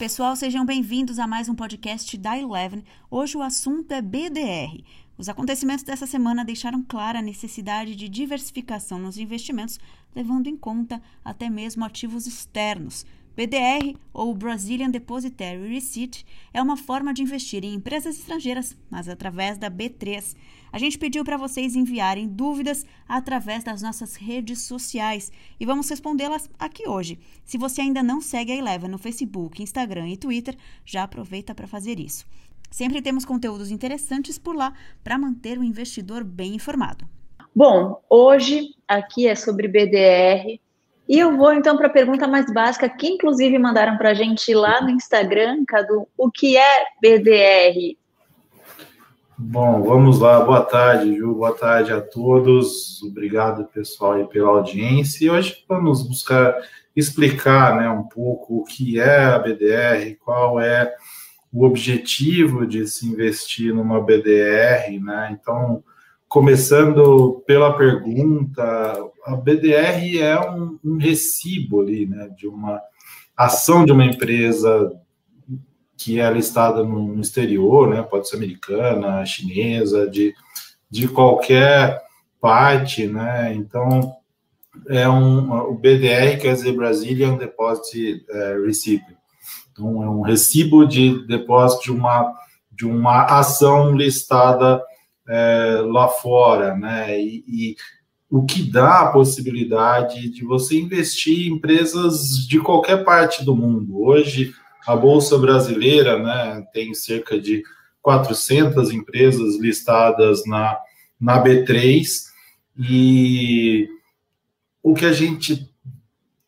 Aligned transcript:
Pessoal, 0.00 0.34
sejam 0.34 0.64
bem-vindos 0.64 1.18
a 1.18 1.26
mais 1.26 1.46
um 1.46 1.54
podcast 1.54 2.16
da 2.16 2.38
Eleven. 2.38 2.82
Hoje 3.10 3.36
o 3.36 3.42
assunto 3.42 3.92
é 3.92 4.00
BDR. 4.00 4.82
Os 5.18 5.28
acontecimentos 5.28 5.84
dessa 5.84 6.06
semana 6.06 6.42
deixaram 6.42 6.82
clara 6.82 7.18
a 7.18 7.22
necessidade 7.22 7.94
de 7.94 8.08
diversificação 8.08 8.98
nos 8.98 9.18
investimentos, 9.18 9.78
levando 10.16 10.46
em 10.46 10.56
conta 10.56 11.02
até 11.22 11.50
mesmo 11.50 11.84
ativos 11.84 12.26
externos. 12.26 13.04
BDR, 13.36 13.96
ou 14.12 14.34
Brazilian 14.34 14.90
Depositary 14.90 15.68
Receipt, 15.68 16.26
é 16.52 16.60
uma 16.60 16.76
forma 16.76 17.14
de 17.14 17.22
investir 17.22 17.64
em 17.64 17.74
empresas 17.74 18.18
estrangeiras, 18.18 18.76
mas 18.90 19.08
através 19.08 19.56
da 19.56 19.70
B3. 19.70 20.36
A 20.72 20.78
gente 20.78 20.98
pediu 20.98 21.24
para 21.24 21.36
vocês 21.36 21.74
enviarem 21.74 22.28
dúvidas 22.28 22.84
através 23.08 23.64
das 23.64 23.82
nossas 23.82 24.14
redes 24.16 24.62
sociais 24.62 25.32
e 25.58 25.66
vamos 25.66 25.88
respondê-las 25.88 26.50
aqui 26.58 26.88
hoje. 26.88 27.18
Se 27.44 27.58
você 27.58 27.80
ainda 27.80 28.02
não 28.02 28.20
segue 28.20 28.52
a 28.52 28.56
Eleven 28.56 28.90
no 28.90 28.98
Facebook, 28.98 29.62
Instagram 29.62 30.08
e 30.08 30.16
Twitter, 30.16 30.56
já 30.84 31.02
aproveita 31.02 31.54
para 31.54 31.66
fazer 31.66 31.98
isso. 31.98 32.26
Sempre 32.70 33.02
temos 33.02 33.24
conteúdos 33.24 33.70
interessantes 33.70 34.38
por 34.38 34.54
lá 34.54 34.72
para 35.02 35.18
manter 35.18 35.58
o 35.58 35.64
investidor 35.64 36.22
bem 36.22 36.54
informado. 36.54 37.08
Bom, 37.54 38.00
hoje 38.08 38.76
aqui 38.86 39.26
é 39.26 39.34
sobre 39.34 39.66
BDR, 39.66 40.60
e 41.10 41.18
eu 41.18 41.36
vou 41.36 41.52
então 41.52 41.76
para 41.76 41.88
a 41.88 41.90
pergunta 41.90 42.28
mais 42.28 42.46
básica, 42.54 42.88
que 42.88 43.08
inclusive 43.08 43.58
mandaram 43.58 43.98
para 43.98 44.10
a 44.10 44.14
gente 44.14 44.54
lá 44.54 44.80
no 44.80 44.90
Instagram, 44.90 45.64
Cadu. 45.66 46.06
O 46.16 46.30
que 46.30 46.56
é 46.56 46.84
BDR? 47.02 47.98
Bom, 49.36 49.82
vamos 49.82 50.20
lá. 50.20 50.38
Boa 50.38 50.62
tarde, 50.62 51.16
Ju. 51.16 51.34
Boa 51.34 51.52
tarde 51.52 51.92
a 51.92 52.00
todos. 52.00 53.02
Obrigado, 53.02 53.64
pessoal, 53.64 54.24
pela 54.28 54.50
audiência. 54.50 55.24
E 55.24 55.30
hoje 55.30 55.64
vamos 55.68 56.06
buscar 56.06 56.54
explicar 56.94 57.74
né, 57.74 57.90
um 57.90 58.04
pouco 58.04 58.58
o 58.58 58.64
que 58.64 59.00
é 59.00 59.24
a 59.24 59.38
BDR, 59.40 60.16
qual 60.24 60.60
é 60.60 60.94
o 61.52 61.64
objetivo 61.64 62.64
de 62.64 62.86
se 62.86 63.08
investir 63.08 63.74
numa 63.74 64.00
BDR, 64.00 64.96
né? 65.02 65.30
Então, 65.32 65.82
começando 66.30 67.42
pela 67.44 67.76
pergunta, 67.76 68.62
a 69.26 69.34
BDR 69.34 70.16
é 70.20 70.40
um, 70.48 70.78
um, 70.84 70.96
recibo 70.96 71.80
ali, 71.80 72.06
né, 72.06 72.30
de 72.38 72.46
uma 72.46 72.80
ação 73.36 73.84
de 73.84 73.90
uma 73.90 74.04
empresa 74.04 74.92
que 75.96 76.20
é 76.20 76.30
listada 76.32 76.84
no, 76.84 77.20
exterior, 77.20 77.88
né, 77.90 78.02
pode 78.02 78.28
ser 78.28 78.36
americana, 78.36 79.26
chinesa, 79.26 80.08
de, 80.08 80.32
de 80.88 81.08
qualquer 81.08 82.00
parte, 82.40 83.08
né, 83.08 83.52
então 83.52 84.14
é 84.88 85.08
um, 85.08 85.50
o 85.68 85.74
BDR 85.74 86.38
quer 86.40 86.54
dizer 86.54 86.76
Brazilian 86.76 87.36
Deposit 87.38 88.24
é, 88.30 88.56
Receipt, 88.64 89.04
então 89.72 90.00
é 90.00 90.08
um 90.08 90.20
recibo 90.20 90.86
de 90.86 91.26
depósito 91.26 91.82
de 91.82 91.90
uma, 91.90 92.32
de 92.70 92.86
uma 92.86 93.24
ação 93.24 93.96
listada 93.96 94.80
é, 95.30 95.80
lá 95.84 96.08
fora, 96.08 96.76
né? 96.76 97.20
E, 97.20 97.44
e, 97.46 97.76
o 98.28 98.44
que 98.44 98.62
dá 98.62 99.00
a 99.00 99.12
possibilidade 99.12 100.28
de 100.28 100.44
você 100.44 100.78
investir 100.78 101.48
em 101.48 101.54
empresas 101.54 102.46
de 102.46 102.60
qualquer 102.60 103.04
parte 103.04 103.44
do 103.44 103.56
mundo. 103.56 104.00
Hoje, 104.00 104.54
a 104.86 104.94
Bolsa 104.94 105.36
Brasileira 105.36 106.16
né, 106.16 106.64
tem 106.72 106.94
cerca 106.94 107.40
de 107.40 107.64
400 108.00 108.92
empresas 108.92 109.58
listadas 109.58 110.46
na, 110.46 110.78
na 111.20 111.42
B3 111.42 112.06
e 112.78 113.88
o 114.80 114.94
que 114.94 115.04
a 115.04 115.12
gente 115.12 115.68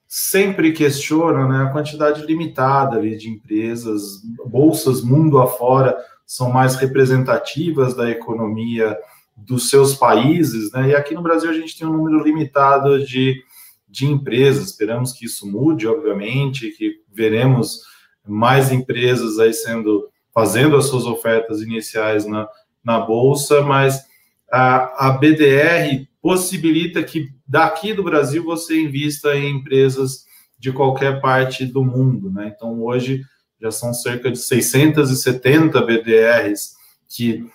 sempre 0.07 0.71
questiona 0.71 1.49
né, 1.49 1.65
a 1.65 1.73
quantidade 1.73 2.25
limitada 2.25 2.97
ali, 2.97 3.17
de 3.17 3.29
empresas, 3.29 4.23
bolsas 4.47 5.03
mundo 5.03 5.39
afora 5.39 5.97
são 6.27 6.51
mais 6.51 6.77
representativas 6.77 7.95
da 7.95 8.11
economia 8.11 8.97
dos 9.37 9.71
seus 9.71 9.95
países, 9.95 10.73
né? 10.73 10.91
E 10.91 10.95
aqui 10.95 11.15
no 11.15 11.23
Brasil 11.23 11.51
a 11.51 11.55
gente 11.55 11.79
tem 11.79 11.87
um 11.87 11.93
número 11.93 12.23
limitado 12.23 13.05
de, 13.05 13.43
de 13.89 14.07
empresas. 14.07 14.67
Esperamos 14.67 15.13
que 15.13 15.27
isso 15.27 15.51
mude, 15.51 15.87
obviamente, 15.87 16.71
que 16.71 17.01
veremos 17.13 17.81
mais 18.27 18.71
empresas 18.71 19.39
aí 19.39 19.53
sendo 19.53 20.09
fazendo 20.35 20.77
as 20.77 20.87
suas 20.87 21.05
ofertas 21.05 21.61
iniciais 21.61 22.25
na, 22.25 22.49
na 22.83 22.99
bolsa, 22.99 23.61
mas 23.61 24.03
a, 24.51 25.09
a 25.09 25.11
BDR 25.11 26.07
possibilita 26.23 27.03
que 27.03 27.29
daqui 27.47 27.93
do 27.93 28.03
Brasil 28.03 28.43
você 28.43 28.81
invista 28.81 29.37
em 29.37 29.59
empresas 29.59 30.25
de 30.59 30.73
qualquer 30.73 31.21
parte 31.21 31.67
do 31.67 31.85
mundo, 31.85 32.31
né? 32.31 32.53
Então 32.55 32.83
hoje 32.83 33.23
já 33.63 33.71
são 33.71 33.95
cerca 33.95 34.31
de 34.31 34.39
670 34.39 35.81
BDRs 35.83 36.75
que 37.09 37.47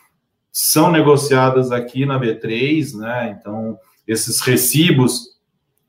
são 0.52 0.90
negociadas 0.90 1.72
aqui 1.72 2.06
na 2.06 2.18
B3, 2.18 2.98
né? 2.98 3.38
Então, 3.38 3.78
esses 4.08 4.40
recibos 4.40 5.24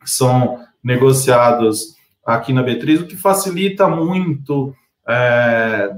são 0.04 0.58
negociados 0.82 1.96
aqui 2.26 2.52
na 2.52 2.64
B3, 2.64 3.02
o 3.02 3.06
que 3.06 3.16
facilita 3.16 3.88
muito 3.88 4.74
é, 5.08 5.94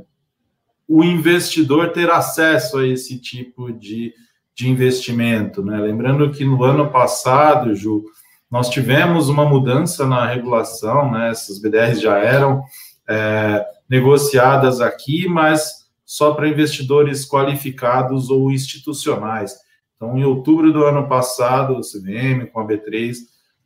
o 0.87 1.03
investidor 1.03 1.91
ter 1.91 2.11
acesso 2.11 2.79
a 2.79 2.87
esse 2.87 3.19
tipo 3.19 3.73
de, 3.73 4.13
de 4.55 4.69
investimento, 4.69 5.65
né? 5.65 5.79
Lembrando 5.79 6.31
que 6.31 6.45
no 6.45 6.63
ano 6.63 6.91
passado, 6.91 7.75
Ju, 7.75 8.05
nós 8.51 8.69
tivemos 8.69 9.29
uma 9.29 9.45
mudança 9.45 10.07
na 10.07 10.27
regulação, 10.27 11.11
né? 11.11 11.31
Essas 11.31 11.59
BDRs 11.59 12.01
já 12.01 12.19
eram 12.19 12.63
é, 13.09 13.65
negociadas 13.91 14.81
aqui, 14.81 15.27
mas 15.27 15.81
só 16.07 16.33
para 16.33 16.49
investidores 16.49 17.27
qualificados 17.27 18.31
ou 18.31 18.53
institucionais. 18.53 19.57
Então, 19.97 20.17
em 20.17 20.25
outubro 20.25 20.73
do 20.73 20.85
ano 20.85 21.09
passado, 21.09 21.75
o 21.75 21.81
CVM, 21.81 22.47
com 22.53 22.61
a 22.61 22.67
B3, 22.67 23.17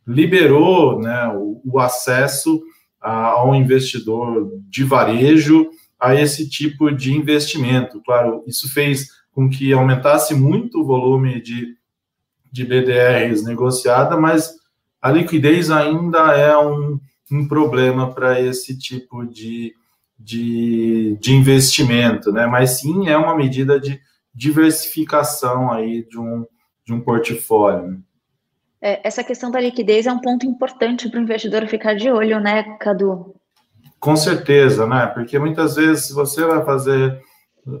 liberou 0.05 0.99
né, 0.99 1.27
o, 1.35 1.61
o 1.63 1.79
acesso 1.79 2.61
a, 2.99 3.27
ao 3.27 3.55
investidor 3.55 4.51
de 4.67 4.83
varejo 4.83 5.69
a 5.99 6.15
esse 6.15 6.49
tipo 6.49 6.91
de 6.91 7.13
investimento. 7.13 8.01
Claro, 8.03 8.43
isso 8.47 8.71
fez 8.73 9.07
com 9.31 9.49
que 9.49 9.71
aumentasse 9.73 10.33
muito 10.33 10.81
o 10.81 10.85
volume 10.85 11.41
de, 11.41 11.75
de 12.51 12.63
BDRs 12.65 13.43
negociada, 13.43 14.17
mas 14.17 14.53
a 15.01 15.11
liquidez 15.11 15.69
ainda 15.69 16.33
é 16.35 16.57
um, 16.57 16.99
um 17.31 17.47
problema 17.47 18.13
para 18.13 18.41
esse 18.41 18.77
tipo 18.77 19.25
de, 19.25 19.73
de, 20.17 21.17
de 21.19 21.33
investimento, 21.33 22.31
né? 22.31 22.45
Mas 22.45 22.79
sim 22.79 23.07
é 23.07 23.17
uma 23.17 23.35
medida 23.35 23.79
de 23.79 23.99
diversificação 24.33 25.71
aí 25.71 26.07
de 26.07 26.19
um, 26.19 26.45
de 26.85 26.93
um 26.93 27.01
portfólio. 27.01 28.03
É, 28.81 29.07
essa 29.07 29.23
questão 29.23 29.49
da 29.49 29.59
liquidez 29.59 30.05
é 30.05 30.11
um 30.11 30.19
ponto 30.19 30.45
importante 30.45 31.09
para 31.09 31.19
o 31.19 31.23
investidor 31.23 31.65
ficar 31.67 31.95
de 31.95 32.09
olho, 32.09 32.39
né, 32.39 32.77
Cadu? 32.79 33.35
Com 33.99 34.15
certeza, 34.15 34.85
né? 34.85 35.07
Porque 35.07 35.39
muitas 35.39 35.75
vezes 35.75 36.11
você 36.11 36.45
vai 36.45 36.63
fazer 36.63 37.19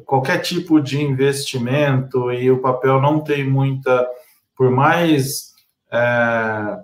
qualquer 0.05 0.39
tipo 0.39 0.81
de 0.81 1.01
investimento 1.01 2.31
e 2.31 2.49
o 2.49 2.61
papel 2.61 2.99
não 2.99 3.19
tem 3.19 3.47
muita, 3.47 4.07
por 4.57 4.71
mais 4.71 5.53
é, 5.91 6.79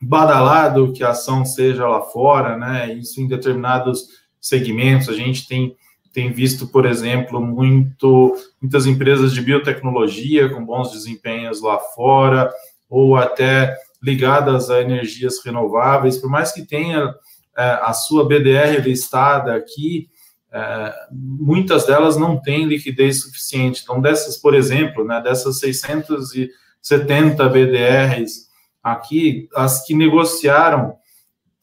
badalado 0.00 0.92
que 0.92 1.02
a 1.02 1.10
ação 1.10 1.44
seja 1.44 1.88
lá 1.88 2.02
fora, 2.02 2.56
né? 2.56 2.92
Isso 2.92 3.20
em 3.20 3.26
determinados 3.26 4.21
segmentos. 4.42 5.08
A 5.08 5.14
gente 5.14 5.46
tem, 5.46 5.76
tem 6.12 6.32
visto, 6.32 6.66
por 6.66 6.84
exemplo, 6.84 7.40
muito, 7.40 8.34
muitas 8.60 8.84
empresas 8.86 9.32
de 9.32 9.40
biotecnologia 9.40 10.50
com 10.50 10.66
bons 10.66 10.90
desempenhos 10.90 11.62
lá 11.62 11.78
fora, 11.78 12.52
ou 12.90 13.16
até 13.16 13.74
ligadas 14.02 14.68
a 14.68 14.82
energias 14.82 15.42
renováveis, 15.42 16.18
por 16.18 16.28
mais 16.28 16.50
que 16.50 16.66
tenha 16.66 17.14
é, 17.56 17.62
a 17.82 17.92
sua 17.92 18.26
BDR 18.26 18.82
listada 18.82 19.54
aqui, 19.54 20.08
é, 20.52 20.92
muitas 21.10 21.86
delas 21.86 22.16
não 22.16 22.38
têm 22.38 22.66
liquidez 22.66 23.22
suficiente. 23.22 23.80
Então, 23.82 24.00
dessas, 24.00 24.36
por 24.36 24.54
exemplo, 24.54 25.04
né, 25.04 25.20
dessas 25.22 25.58
670 25.60 27.48
BDRs 27.48 28.48
aqui, 28.82 29.48
as 29.54 29.86
que 29.86 29.94
negociaram 29.94 30.96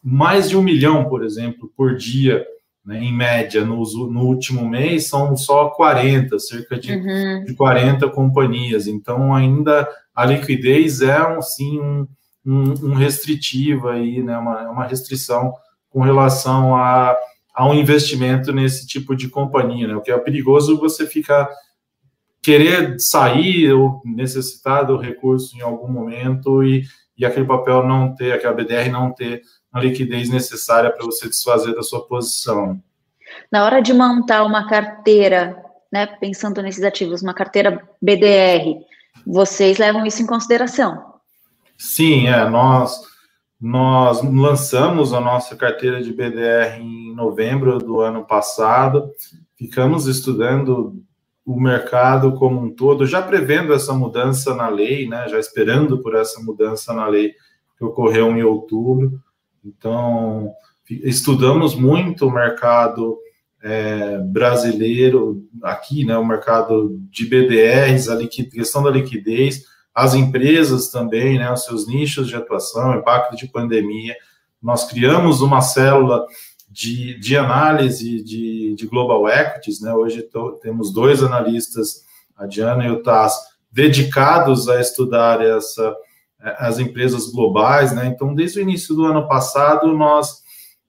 mais 0.01 0.49
de 0.49 0.57
um 0.57 0.63
milhão, 0.63 1.05
por 1.09 1.23
exemplo, 1.23 1.71
por 1.75 1.95
dia, 1.95 2.45
né, 2.89 3.03
em 3.03 3.15
média, 3.15 3.63
no, 3.63 3.83
no, 4.09 4.21
último 4.21 4.67
mês, 4.67 5.09
são 5.09 5.37
só 5.37 5.69
40, 5.69 6.39
cerca 6.39 6.75
de, 6.75 6.91
uhum. 6.91 7.43
de 7.45 7.53
40 7.53 8.09
companhias. 8.09 8.87
Então, 8.87 9.31
ainda 9.31 9.87
a 10.15 10.25
liquidez 10.25 10.99
é, 11.03 11.21
um, 11.27 11.39
sim, 11.39 11.79
um, 11.79 12.07
um, 12.43 12.87
um 12.87 12.93
restritivo 12.95 13.89
aí, 13.89 14.23
né, 14.23 14.35
uma, 14.39 14.71
uma 14.71 14.87
restrição 14.87 15.53
com 15.87 16.01
relação 16.01 16.75
a, 16.75 17.15
a 17.53 17.69
um 17.69 17.75
investimento 17.75 18.51
nesse 18.51 18.87
tipo 18.87 19.15
de 19.15 19.29
companhia, 19.29 19.87
né, 19.87 19.95
o 19.95 20.01
que 20.01 20.11
é 20.11 20.17
perigoso 20.17 20.79
você 20.79 21.05
ficar 21.05 21.47
querer 22.41 22.95
sair 22.97 23.71
ou 23.71 24.01
necessitar 24.03 24.83
do 24.83 24.97
recurso 24.97 25.55
em 25.55 25.61
algum 25.61 25.91
momento 25.91 26.63
e, 26.63 26.85
e 27.15 27.23
aquele 27.23 27.45
papel 27.45 27.85
não 27.85 28.15
ter, 28.15 28.31
aquela 28.31 28.55
BDR 28.55 28.89
não 28.89 29.13
ter 29.13 29.43
a 29.71 29.79
liquidez 29.79 30.29
necessária 30.29 30.91
para 30.91 31.05
você 31.05 31.27
desfazer 31.27 31.75
da 31.75 31.83
sua 31.83 32.05
posição. 32.07 32.81
Na 33.51 33.65
hora 33.65 33.81
de 33.81 33.93
montar 33.93 34.43
uma 34.43 34.67
carteira, 34.67 35.63
né, 35.91 36.05
pensando 36.05 36.61
nesses 36.61 36.83
ativos, 36.83 37.21
uma 37.21 37.33
carteira 37.33 37.87
BDR, 38.01 38.83
vocês 39.25 39.77
levam 39.77 40.05
isso 40.05 40.21
em 40.21 40.25
consideração? 40.25 41.13
Sim, 41.77 42.27
é, 42.27 42.49
nós 42.49 43.07
nós 43.61 44.23
lançamos 44.23 45.11
a 45.11 45.19
nossa 45.19 45.53
carteira 45.53 46.01
de 46.01 46.13
BDR 46.13 46.79
em 46.79 47.13
novembro 47.13 47.77
do 47.77 47.99
ano 47.99 48.25
passado. 48.25 49.11
Ficamos 49.57 50.07
estudando 50.07 51.03
o 51.45 51.59
mercado 51.59 52.35
como 52.35 52.61
um 52.61 52.73
todo, 52.73 53.05
já 53.05 53.21
prevendo 53.21 53.73
essa 53.73 53.91
mudança 53.91 54.55
na 54.55 54.69
lei, 54.69 55.09
né, 55.09 55.27
já 55.27 55.37
esperando 55.37 56.01
por 56.01 56.15
essa 56.15 56.39
mudança 56.41 56.93
na 56.93 57.05
lei 57.07 57.33
que 57.77 57.83
ocorreu 57.83 58.29
em 58.29 58.43
outubro. 58.43 59.19
Então, 59.69 60.51
estudamos 60.89 61.75
muito 61.75 62.27
o 62.27 62.31
mercado 62.31 63.17
é, 63.61 64.17
brasileiro 64.19 65.43
aqui, 65.61 66.05
né, 66.05 66.17
o 66.17 66.25
mercado 66.25 66.97
de 67.09 67.25
BDRs, 67.25 68.09
a 68.09 68.17
questão 68.27 68.81
da 68.81 68.89
liquidez, 68.89 69.65
as 69.93 70.13
empresas 70.13 70.89
também, 70.89 71.37
né, 71.37 71.51
os 71.51 71.65
seus 71.65 71.87
nichos 71.87 72.27
de 72.27 72.35
atuação, 72.35 72.95
impacto 72.95 73.35
de 73.35 73.47
pandemia. 73.47 74.15
Nós 74.61 74.85
criamos 74.85 75.41
uma 75.41 75.61
célula 75.61 76.25
de, 76.69 77.19
de 77.19 77.35
análise 77.35 78.23
de, 78.23 78.75
de 78.75 78.87
global 78.87 79.27
equities, 79.27 79.81
né? 79.81 79.93
Hoje 79.93 80.21
tô, 80.21 80.51
temos 80.53 80.93
dois 80.93 81.23
analistas, 81.23 82.03
a 82.37 82.45
Diana 82.45 82.85
e 82.85 82.91
o 82.91 83.01
Taz, 83.01 83.33
dedicados 83.71 84.69
a 84.69 84.79
estudar 84.79 85.41
essa, 85.41 85.95
as 86.39 86.79
empresas 86.79 87.31
globais, 87.31 87.93
né? 87.93 88.07
Então, 88.07 88.33
desde 88.33 88.59
o 88.59 88.61
início 88.61 88.95
do 88.95 89.05
ano 89.05 89.27
passado, 89.27 89.93
nós 89.93 90.41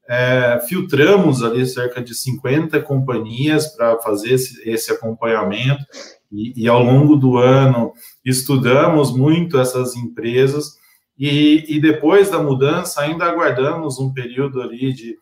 é, 0.08 0.60
filtramos 0.68 1.42
ali 1.42 1.66
cerca 1.66 2.02
de 2.02 2.14
50 2.14 2.80
companhias 2.82 3.68
para 3.68 3.98
fazer 3.98 4.34
esse, 4.34 4.68
esse 4.68 4.92
acompanhamento 4.92 5.84
e, 6.30 6.64
e, 6.64 6.68
ao 6.68 6.82
longo 6.82 7.16
do 7.16 7.36
ano 7.36 7.92
estudamos 8.24 9.14
muito 9.16 9.58
essas 9.58 9.96
empresas 9.96 10.76
e, 11.18 11.64
e 11.68 11.80
depois 11.80 12.30
da 12.30 12.42
mudança 12.42 13.00
ainda 13.00 13.24
aguardamos 13.24 13.98
um 13.98 14.12
período 14.12 14.62
ali 14.62 14.92
de 14.92 15.16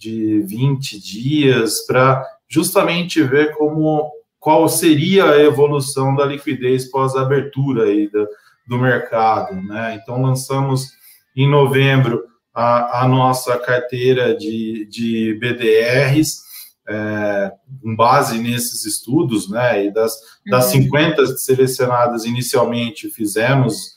de 0.00 0.40
20 0.40 0.98
dias 0.98 1.84
para 1.86 2.26
justamente 2.48 3.22
ver 3.22 3.54
como 3.54 4.10
qual 4.38 4.66
seria 4.66 5.30
a 5.30 5.42
evolução 5.42 6.16
da 6.16 6.24
liquidez 6.24 6.90
pós-abertura 6.90 7.84
aí 7.84 8.08
do, 8.08 8.26
do 8.70 8.78
mercado, 8.78 9.60
né? 9.60 9.98
Então 10.00 10.22
lançamos 10.22 10.92
em 11.36 11.46
novembro 11.46 12.22
a, 12.54 13.02
a 13.02 13.08
nossa 13.08 13.58
carteira 13.58 14.34
de, 14.34 14.86
de 14.86 15.38
BDRs, 15.38 16.40
é, 16.88 17.52
com 17.82 17.94
base 17.94 18.38
nesses 18.38 18.86
estudos, 18.86 19.50
né? 19.50 19.84
E 19.84 19.92
das, 19.92 20.14
das 20.46 20.72
uhum. 20.74 20.84
50 20.84 21.36
selecionadas 21.36 22.24
inicialmente, 22.24 23.10
fizemos 23.10 23.94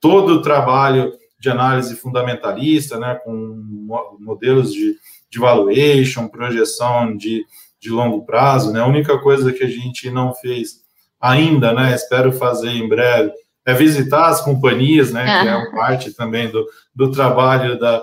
todo 0.00 0.34
o 0.34 0.42
trabalho 0.42 1.12
de 1.38 1.50
análise 1.50 1.96
fundamentalista, 1.96 2.98
né? 2.98 3.16
Com 3.24 3.60
modelos 4.18 4.72
de 4.72 4.96
de 5.32 5.38
valuation, 5.38 6.28
projeção 6.28 7.16
de, 7.16 7.46
de 7.80 7.88
longo 7.88 8.26
prazo, 8.26 8.70
né? 8.70 8.80
A 8.80 8.86
única 8.86 9.18
coisa 9.18 9.50
que 9.50 9.64
a 9.64 9.68
gente 9.68 10.10
não 10.10 10.34
fez 10.34 10.82
ainda, 11.18 11.72
né? 11.72 11.94
Espero 11.94 12.30
fazer 12.32 12.68
em 12.68 12.86
breve, 12.86 13.32
é 13.64 13.74
visitar 13.74 14.28
as 14.28 14.40
companhias, 14.40 15.12
né? 15.12 15.24
Que 15.24 15.48
é 15.48 15.70
parte 15.70 16.12
também 16.12 16.50
do, 16.50 16.66
do 16.94 17.10
trabalho 17.10 17.78
da, 17.78 18.02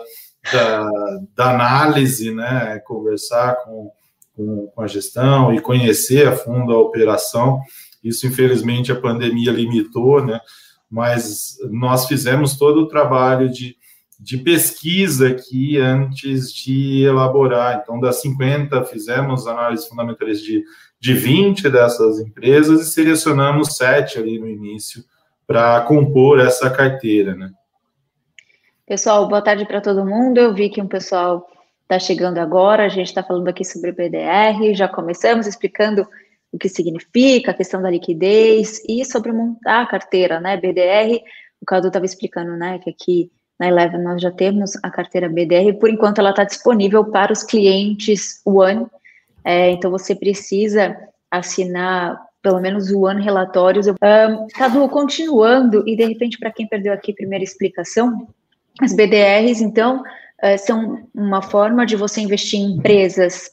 da, 0.52 0.90
da 1.36 1.50
análise, 1.52 2.34
né? 2.34 2.80
Conversar 2.86 3.56
com, 3.64 3.92
com, 4.36 4.68
com 4.68 4.82
a 4.82 4.88
gestão 4.88 5.54
e 5.54 5.60
conhecer 5.60 6.28
a 6.28 6.36
fundo 6.36 6.74
a 6.74 6.80
operação. 6.80 7.60
Isso, 8.04 8.26
infelizmente, 8.26 8.92
a 8.92 9.00
pandemia 9.00 9.52
limitou, 9.52 10.26
né? 10.26 10.40
Mas 10.90 11.58
nós 11.70 12.08
fizemos 12.08 12.58
todo 12.58 12.82
o 12.82 12.88
trabalho 12.88 13.50
de 13.50 13.78
de 14.20 14.38
pesquisa 14.38 15.30
aqui 15.30 15.78
antes 15.78 16.54
de 16.54 17.04
elaborar. 17.04 17.80
Então, 17.82 18.00
das 18.02 18.20
50, 18.22 18.84
fizemos 18.84 19.48
análise 19.48 19.88
fundamentalista 19.88 20.46
de, 20.46 20.64
de 21.00 21.14
20 21.14 21.70
dessas 21.70 22.20
empresas 22.20 22.82
e 22.82 22.92
selecionamos 22.92 23.78
sete 23.78 24.20
ali 24.20 24.38
no 24.38 24.50
início 24.50 25.06
para 25.50 25.82
compor 25.82 26.40
essa 26.40 26.70
carteira, 26.70 27.34
né? 27.34 27.50
Pessoal, 28.86 29.28
boa 29.28 29.42
tarde 29.42 29.66
para 29.66 29.82
todo 29.82 30.06
mundo. 30.06 30.38
Eu 30.38 30.54
vi 30.54 30.70
que 30.70 30.80
um 30.80 30.88
pessoal 30.88 31.48
está 31.82 31.98
chegando 31.98 32.38
agora. 32.38 32.86
A 32.86 32.88
gente 32.88 33.08
está 33.08 33.24
falando 33.24 33.48
aqui 33.48 33.66
sobre 33.66 33.92
BDR. 33.92 34.76
Já 34.76 34.88
começamos 34.88 35.48
explicando 35.48 36.08
o 36.52 36.58
que 36.60 36.70
significa, 36.70 37.50
a 37.50 37.56
questão 37.56 37.82
da 37.82 37.90
liquidez 37.90 38.80
e 38.88 39.04
sobre 39.04 39.32
montar 39.32 39.82
a 39.82 39.88
carteira, 39.88 40.40
né? 40.40 40.56
BDR. 40.56 41.20
O 41.60 41.66
Cadu 41.66 41.88
estava 41.88 42.06
explicando, 42.06 42.56
né, 42.56 42.78
que 42.78 42.92
aqui 42.92 43.32
na 43.60 43.70
Eleven 43.70 44.04
nós 44.04 44.22
já 44.22 44.32
temos 44.32 44.76
a 44.84 44.92
carteira 44.92 45.28
BDR, 45.28 45.74
por 45.80 45.90
enquanto 45.90 46.20
ela 46.20 46.30
está 46.30 46.44
disponível 46.44 47.06
para 47.06 47.34
os 47.34 47.44
clientes 47.44 48.40
One, 48.46 48.86
é, 49.44 49.72
então 49.72 49.92
você 49.92 50.16
precisa 50.16 50.96
assinar 51.30 52.29
pelo 52.42 52.60
menos 52.60 52.90
o 52.92 53.02
One 53.02 53.22
Relatórios. 53.22 53.88
Um, 53.88 54.48
Cadu, 54.56 54.88
continuando, 54.90 55.84
e 55.88 55.96
de 55.96 56.06
repente, 56.06 56.38
para 56.38 56.52
quem 56.52 56.68
perdeu 56.68 56.94
aqui 56.94 57.12
a 57.12 57.16
primeira 57.16 57.44
explicação, 57.44 58.28
as 58.82 58.96
BDRs, 58.96 59.62
então, 59.62 60.02
uh, 60.02 60.58
são 60.58 61.08
uma 61.14 61.42
forma 61.42 61.86
de 61.86 61.96
você 61.96 62.22
investir 62.22 62.60
em 62.60 62.78
empresas 62.78 63.52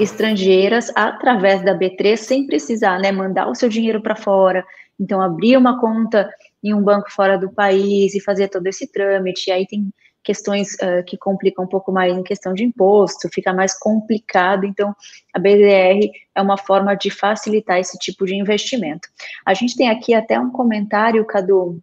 estrangeiras 0.00 0.90
através 0.94 1.62
da 1.64 1.76
B3 1.76 2.16
sem 2.16 2.46
precisar 2.46 2.98
né, 3.00 3.10
mandar 3.10 3.48
o 3.48 3.54
seu 3.54 3.68
dinheiro 3.68 4.00
para 4.00 4.14
fora. 4.14 4.64
Então, 4.98 5.20
abrir 5.20 5.56
uma 5.56 5.80
conta 5.80 6.28
em 6.62 6.72
um 6.72 6.82
banco 6.82 7.10
fora 7.10 7.36
do 7.36 7.52
país 7.52 8.14
e 8.14 8.20
fazer 8.20 8.48
todo 8.48 8.66
esse 8.66 8.90
trâmite. 8.90 9.50
E 9.50 9.52
aí 9.52 9.66
tem 9.66 9.90
questões 10.24 10.74
uh, 10.74 11.04
que 11.06 11.16
complicam 11.18 11.64
um 11.64 11.68
pouco 11.68 11.92
mais 11.92 12.16
em 12.16 12.22
questão 12.22 12.54
de 12.54 12.64
imposto, 12.64 13.28
fica 13.32 13.52
mais 13.52 13.78
complicado. 13.78 14.64
Então, 14.64 14.96
a 15.32 15.38
BDR 15.38 16.10
é 16.34 16.42
uma 16.42 16.56
forma 16.56 16.94
de 16.94 17.10
facilitar 17.10 17.78
esse 17.78 17.98
tipo 17.98 18.24
de 18.24 18.34
investimento. 18.34 19.08
A 19.44 19.52
gente 19.52 19.76
tem 19.76 19.90
aqui 19.90 20.14
até 20.14 20.40
um 20.40 20.50
comentário, 20.50 21.24
Cadu. 21.26 21.78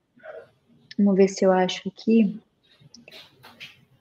Vamos 0.98 1.16
ver 1.16 1.28
se 1.28 1.46
eu 1.46 1.52
acho 1.52 1.88
aqui. 1.88 2.36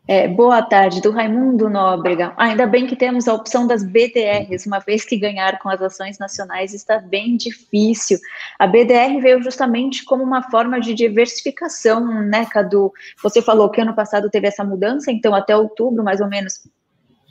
É, 0.09 0.26
boa 0.26 0.61
tarde, 0.61 1.00
do 1.00 1.11
Raimundo 1.11 1.69
Nóbrega. 1.69 2.33
Ainda 2.37 2.66
bem 2.66 2.87
que 2.87 2.97
temos 2.97 3.28
a 3.28 3.35
opção 3.35 3.66
das 3.66 3.85
BDRs, 3.85 4.66
uma 4.66 4.80
vez 4.80 5.04
que 5.04 5.16
ganhar 5.16 5.59
com 5.61 5.69
as 5.69 5.80
ações 5.80 6.19
nacionais 6.19 6.75
está 6.75 6.99
bem 6.99 7.37
difícil. 7.37 8.19
A 8.59 8.66
BDR 8.66 9.21
veio 9.21 9.42
justamente 9.42 10.04
como 10.04 10.25
uma 10.25 10.50
forma 10.50 10.80
de 10.80 10.95
diversificação, 10.95 12.23
né, 12.23 12.45
Cadu? 12.47 12.92
Você 13.23 13.40
falou 13.40 13.71
que 13.71 13.80
ano 13.80 13.95
passado 13.95 14.28
teve 14.30 14.49
essa 14.49 14.64
mudança, 14.64 15.12
então 15.12 15.35
até 15.35 15.57
outubro, 15.57 16.02
mais 16.02 16.21
ou 16.21 16.28
menos, 16.28 16.66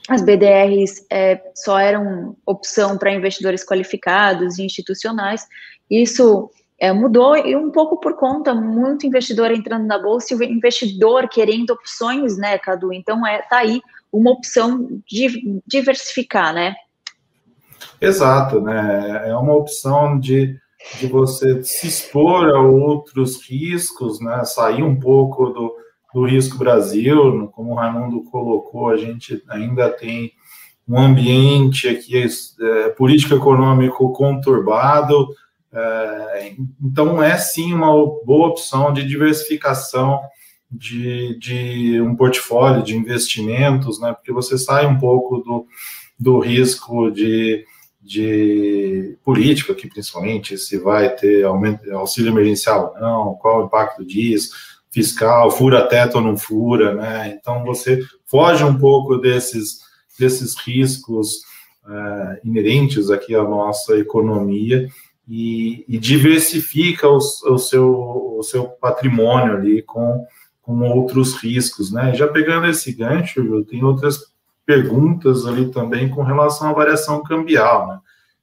as 0.08 0.22
BDRs 0.22 1.06
é, 1.12 1.42
só 1.56 1.78
eram 1.78 2.38
opção 2.46 2.98
para 2.98 3.14
investidores 3.14 3.66
qualificados 3.66 4.58
e 4.58 4.64
institucionais. 4.64 5.46
Isso 5.90 6.50
é, 6.80 6.94
mudou 6.94 7.36
e 7.36 7.56
um 7.56 7.70
pouco 7.70 8.00
por 8.00 8.16
conta, 8.16 8.56
muito 8.56 9.06
investidor 9.06 9.52
entrando 9.52 9.86
na 9.86 10.00
bolsa 10.00 10.34
e 10.34 10.38
o 10.38 10.44
investidor 10.44 11.28
querendo 11.28 11.72
opções, 11.72 12.38
né, 12.38 12.58
Cadu? 12.58 12.94
Então, 12.94 13.26
é, 13.28 13.42
tá 13.42 13.58
aí 13.58 13.82
uma 14.12 14.32
opção 14.32 15.02
de 15.08 15.62
diversificar, 15.68 16.54
né? 16.54 16.76
Exato, 18.00 18.62
né? 18.62 19.24
É 19.28 19.36
uma 19.36 19.54
opção 19.54 20.18
de, 20.18 20.56
de 21.00 21.08
você 21.08 21.62
se 21.64 21.88
expor 21.88 22.50
a 22.50 22.62
outros 22.62 23.46
riscos, 23.46 24.22
né? 24.22 24.44
Sair 24.46 24.84
um 24.84 24.98
pouco 24.98 25.50
do, 25.50 25.76
do 26.14 26.26
risco 26.26 26.58
Brasil, 26.58 27.50
como 27.54 27.72
o 27.72 27.76
Raimundo 27.76 28.24
colocou, 28.24 28.90
a 28.90 28.98
gente 28.98 29.44
ainda 29.50 29.90
tem 29.90 30.32
um 30.88 30.98
ambiente 30.98 31.88
aqui 31.88 32.26
é, 32.62 32.90
político 32.90 33.36
econômico 33.36 34.12
conturbado, 34.12 35.28
então, 36.82 37.22
é 37.22 37.38
sim 37.38 37.74
uma 37.74 37.92
boa 38.26 38.48
opção 38.48 38.92
de 38.92 39.06
diversificação 39.06 40.20
de, 40.72 41.38
de 41.40 42.02
um 42.02 42.16
portfólio 42.16 42.84
de 42.84 42.96
investimentos, 42.96 44.00
né? 44.00 44.14
Porque 44.14 44.32
você 44.32 44.58
sai 44.58 44.86
um 44.86 44.98
pouco 45.00 45.40
do, 45.40 45.68
do 46.20 46.40
risco 46.40 47.10
de, 47.12 47.66
de 48.02 49.18
política 49.24 49.74
aqui, 49.74 49.88
principalmente, 49.88 50.58
se 50.58 50.78
vai 50.78 51.16
ter 51.16 51.44
aumento, 51.44 51.90
auxílio 51.92 52.32
emergencial 52.32 52.94
ou 52.96 53.02
não, 53.02 53.34
qual 53.36 53.62
o 53.62 53.66
impacto 53.66 54.06
disso, 54.06 54.52
fiscal, 54.92 55.52
fura 55.52 55.88
teto 55.88 56.16
ou 56.16 56.22
não 56.22 56.38
fura, 56.38 56.94
né? 56.96 57.38
Então, 57.40 57.64
você 57.64 58.00
foge 58.26 58.64
um 58.64 58.78
pouco 58.78 59.18
desses, 59.18 59.80
desses 60.20 60.56
riscos 60.60 61.42
é, 61.88 62.42
inerentes 62.44 63.10
aqui 63.10 63.36
à 63.36 63.44
nossa 63.44 63.98
economia 63.98 64.88
e, 65.30 65.86
e 65.88 66.00
diversifica 66.00 67.08
o, 67.08 67.18
o, 67.18 67.58
seu, 67.60 67.88
o 68.40 68.42
seu 68.42 68.66
patrimônio 68.66 69.54
ali 69.54 69.84
com, 69.84 70.26
com 70.62 70.82
outros 70.90 71.36
riscos, 71.36 71.92
né? 71.92 72.16
Já 72.16 72.28
pegando 72.28 72.66
esse 72.66 72.92
gancho, 72.92 73.64
tem 73.66 73.84
outras 73.84 74.34
perguntas 74.66 75.46
ali 75.46 75.70
também 75.72 76.10
com 76.10 76.24
relação 76.24 76.70
à 76.70 76.74
variação 76.74 77.22
cambial, 77.22 77.88
né? 77.88 78.00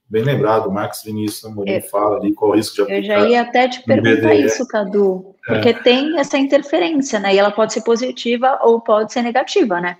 Bem 0.09 0.23
lembrado, 0.23 0.67
o 0.67 0.73
Max 0.73 1.03
Vinícius 1.03 1.43
Amorim 1.43 1.69
é, 1.71 1.81
fala 1.81 2.15
ali 2.17 2.33
qual 2.33 2.51
o 2.51 2.55
risco 2.55 2.75
de 2.75 2.81
aplicar. 2.83 2.99
Eu 2.99 3.03
já 3.03 3.29
ia 3.29 3.41
até 3.41 3.67
te 3.67 3.83
perguntar 3.83 4.35
isso, 4.35 4.65
Cadu, 4.65 5.35
porque 5.45 5.69
é. 5.69 5.73
tem 5.73 6.17
essa 6.17 6.37
interferência, 6.37 7.19
né? 7.19 7.35
E 7.35 7.37
ela 7.37 7.51
pode 7.51 7.73
ser 7.73 7.81
positiva 7.81 8.57
ou 8.61 8.79
pode 8.79 9.11
ser 9.11 9.21
negativa, 9.21 9.81
né? 9.81 9.97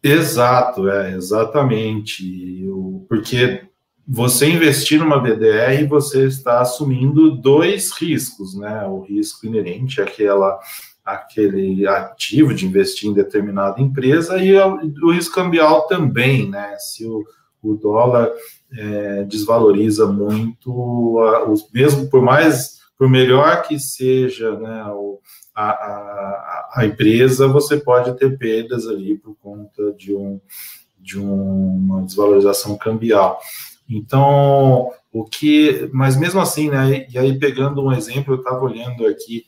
Exato, 0.00 0.88
é, 0.88 1.10
exatamente. 1.10 2.64
Porque 3.08 3.62
você 4.10 4.48
investir 4.48 4.98
numa 4.98 5.20
BDR, 5.20 5.86
você 5.86 6.26
está 6.26 6.62
assumindo 6.62 7.36
dois 7.36 7.92
riscos, 7.92 8.54
né? 8.54 8.86
O 8.86 9.02
risco 9.02 9.46
inerente 9.46 10.00
àquela, 10.00 10.58
àquele 11.04 11.86
ativo 11.86 12.54
de 12.54 12.64
investir 12.64 13.10
em 13.10 13.12
determinada 13.12 13.82
empresa 13.82 14.38
e 14.38 14.56
o 14.56 15.12
risco 15.12 15.34
cambial 15.34 15.86
também, 15.86 16.48
né? 16.48 16.74
Se 16.78 17.04
o, 17.04 17.22
o 17.62 17.74
dólar 17.74 18.32
é, 18.72 19.24
desvaloriza 19.24 20.06
muito, 20.06 21.18
a, 21.18 21.46
os, 21.46 21.70
mesmo 21.70 22.08
por 22.08 22.22
mais, 22.22 22.78
por 22.96 23.10
melhor 23.10 23.60
que 23.64 23.78
seja, 23.78 24.58
né? 24.58 24.84
A, 25.54 25.70
a, 25.70 26.70
a 26.76 26.86
empresa, 26.86 27.46
você 27.46 27.76
pode 27.76 28.16
ter 28.16 28.38
perdas 28.38 28.86
ali 28.86 29.18
por 29.18 29.36
conta 29.36 29.92
de 29.92 30.14
um 30.14 30.40
de 31.00 31.18
uma 31.18 32.02
desvalorização 32.02 32.76
cambial. 32.76 33.40
Então, 33.88 34.90
o 35.12 35.24
que, 35.24 35.88
mas 35.92 36.16
mesmo 36.16 36.40
assim, 36.40 36.68
né, 36.68 37.06
e 37.10 37.18
aí 37.18 37.38
pegando 37.38 37.82
um 37.82 37.92
exemplo, 37.92 38.34
eu 38.34 38.38
estava 38.38 38.62
olhando 38.62 39.06
aqui 39.06 39.46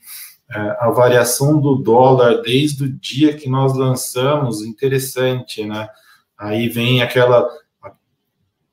é, 0.51 0.59
a 0.81 0.91
variação 0.91 1.61
do 1.61 1.77
dólar 1.77 2.43
desde 2.43 2.85
o 2.85 2.93
dia 2.93 3.37
que 3.37 3.49
nós 3.49 3.77
lançamos, 3.77 4.63
interessante, 4.63 5.65
né? 5.65 5.89
Aí 6.37 6.69
vem 6.69 7.03
aquela 7.03 7.49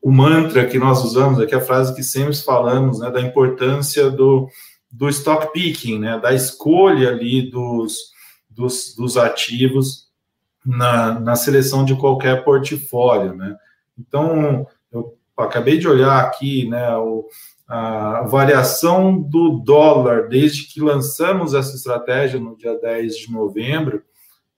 o 0.02 0.12
mantra 0.12 0.66
que 0.66 0.80
nós 0.80 1.04
usamos 1.04 1.40
aqui, 1.40 1.54
a 1.54 1.60
frase 1.60 1.94
que 1.94 2.02
sempre 2.02 2.34
falamos, 2.38 3.00
né, 3.00 3.12
da 3.12 3.20
importância 3.20 4.10
do, 4.10 4.48
do 4.90 5.10
stock 5.10 5.52
picking, 5.52 6.00
né, 6.00 6.18
da 6.18 6.34
escolha 6.34 7.10
ali 7.10 7.52
dos, 7.52 8.14
dos, 8.50 8.96
dos 8.96 9.18
ativos 9.18 10.08
na, 10.66 11.20
na 11.20 11.36
seleção 11.36 11.84
de 11.84 11.94
qualquer 11.96 12.44
portfólio, 12.46 13.36
né. 13.36 13.58
Então, 14.00 14.66
acabei 15.38 15.78
de 15.78 15.88
olhar 15.88 16.20
aqui, 16.20 16.68
né, 16.68 16.98
o, 16.98 17.28
a 17.68 18.24
variação 18.24 19.22
do 19.22 19.60
dólar. 19.60 20.28
Desde 20.28 20.64
que 20.64 20.80
lançamos 20.80 21.54
essa 21.54 21.76
estratégia 21.76 22.40
no 22.40 22.56
dia 22.56 22.80
10 22.80 23.18
de 23.18 23.32
novembro, 23.32 24.02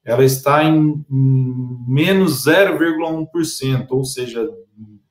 ela 0.04 0.24
está 0.24 0.64
em, 0.64 1.04
em 1.10 1.78
menos 1.88 2.46
0,1%, 2.46 3.88
ou 3.90 4.04
seja, 4.04 4.48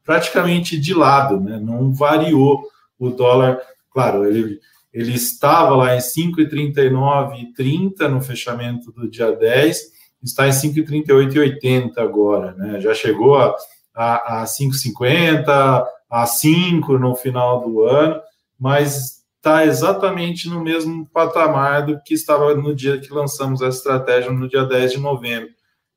praticamente 0.04 0.78
de 0.78 0.94
lado, 0.94 1.40
né, 1.40 1.58
não 1.60 1.92
variou 1.92 2.62
o 2.98 3.10
dólar, 3.10 3.60
claro, 3.90 4.24
ele, 4.26 4.58
ele 4.92 5.14
estava 5.14 5.76
lá 5.76 5.94
em 5.94 5.98
5,39,30 5.98 8.08
no 8.08 8.20
fechamento 8.20 8.90
do 8.90 9.08
dia 9.08 9.30
10, 9.30 9.98
está 10.22 10.48
em 10.48 10.50
5,38,80 10.50 11.98
agora, 11.98 12.54
né, 12.54 12.80
já 12.80 12.92
chegou 12.94 13.36
a 13.36 13.54
a, 13.98 14.42
a 14.42 14.44
5,50, 14.44 15.84
a 16.08 16.26
5 16.26 16.98
no 16.98 17.16
final 17.16 17.68
do 17.68 17.82
ano, 17.82 18.20
mas 18.58 19.18
está 19.36 19.66
exatamente 19.66 20.48
no 20.48 20.62
mesmo 20.62 21.04
patamar 21.06 21.84
do 21.84 22.00
que 22.02 22.14
estava 22.14 22.54
no 22.54 22.74
dia 22.74 23.00
que 23.00 23.12
lançamos 23.12 23.60
a 23.60 23.68
estratégia, 23.68 24.30
no 24.30 24.48
dia 24.48 24.64
10 24.64 24.92
de 24.92 25.00
novembro. 25.00 25.48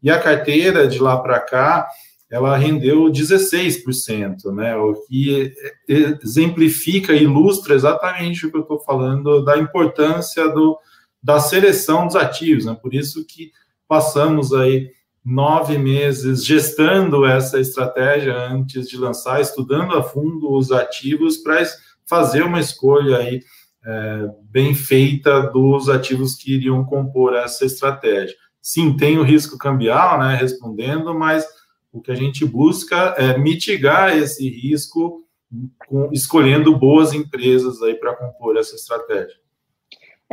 E 0.02 0.10
a 0.10 0.20
carteira 0.20 0.88
de 0.88 0.98
lá 0.98 1.18
para 1.20 1.40
cá, 1.40 1.88
ela 2.30 2.58
rendeu 2.58 3.04
16%, 3.04 4.52
né? 4.52 4.76
O 4.76 4.96
que 5.08 5.54
exemplifica, 5.88 7.14
ilustra 7.14 7.76
exatamente 7.76 8.48
o 8.48 8.52
que 8.52 8.58
eu 8.58 8.62
estou 8.62 8.80
falando 8.80 9.44
da 9.46 9.58
importância 9.58 10.48
do, 10.50 10.80
da 11.22 11.40
seleção 11.40 12.08
dos 12.08 12.16
ativos, 12.16 12.66
né? 12.66 12.76
Por 12.82 12.96
isso 12.96 13.24
que 13.28 13.52
passamos 13.88 14.54
aí 14.54 14.90
nove 15.24 15.78
meses 15.78 16.46
gestando 16.46 17.26
essa 17.26 17.60
estratégia 17.60 18.36
antes 18.36 18.88
de 18.90 18.98
lançar, 18.98 19.40
estudando 19.40 19.96
a 19.96 20.04
fundo 20.04 20.52
os 20.54 20.72
ativos 20.72 21.38
para 21.38 21.64
fazer 22.06 22.44
uma 22.44 22.60
escolha 22.60 23.18
aí 23.18 23.42
é, 23.86 24.30
bem 24.44 24.76
feita 24.76 25.42
dos 25.42 25.90
ativos 25.90 26.36
que 26.36 26.54
iriam 26.54 26.84
compor 26.86 27.36
essa 27.36 27.66
estratégia. 27.66 28.36
Sim, 28.62 28.96
tem 28.96 29.18
o 29.18 29.24
risco 29.24 29.58
cambial, 29.58 30.20
né, 30.20 30.36
respondendo, 30.36 31.18
mas 31.18 31.46
o 31.92 32.00
que 32.00 32.12
a 32.12 32.16
gente 32.16 32.46
busca 32.46 33.16
é 33.18 33.38
mitigar 33.38 34.16
esse 34.16 34.48
risco 34.48 35.26
com, 35.88 36.10
escolhendo 36.14 36.78
boas 36.78 37.14
empresas 37.14 37.82
aí 37.82 37.96
para 37.96 38.16
compor 38.16 38.56
essa 38.58 38.76
estratégia. 38.76 39.41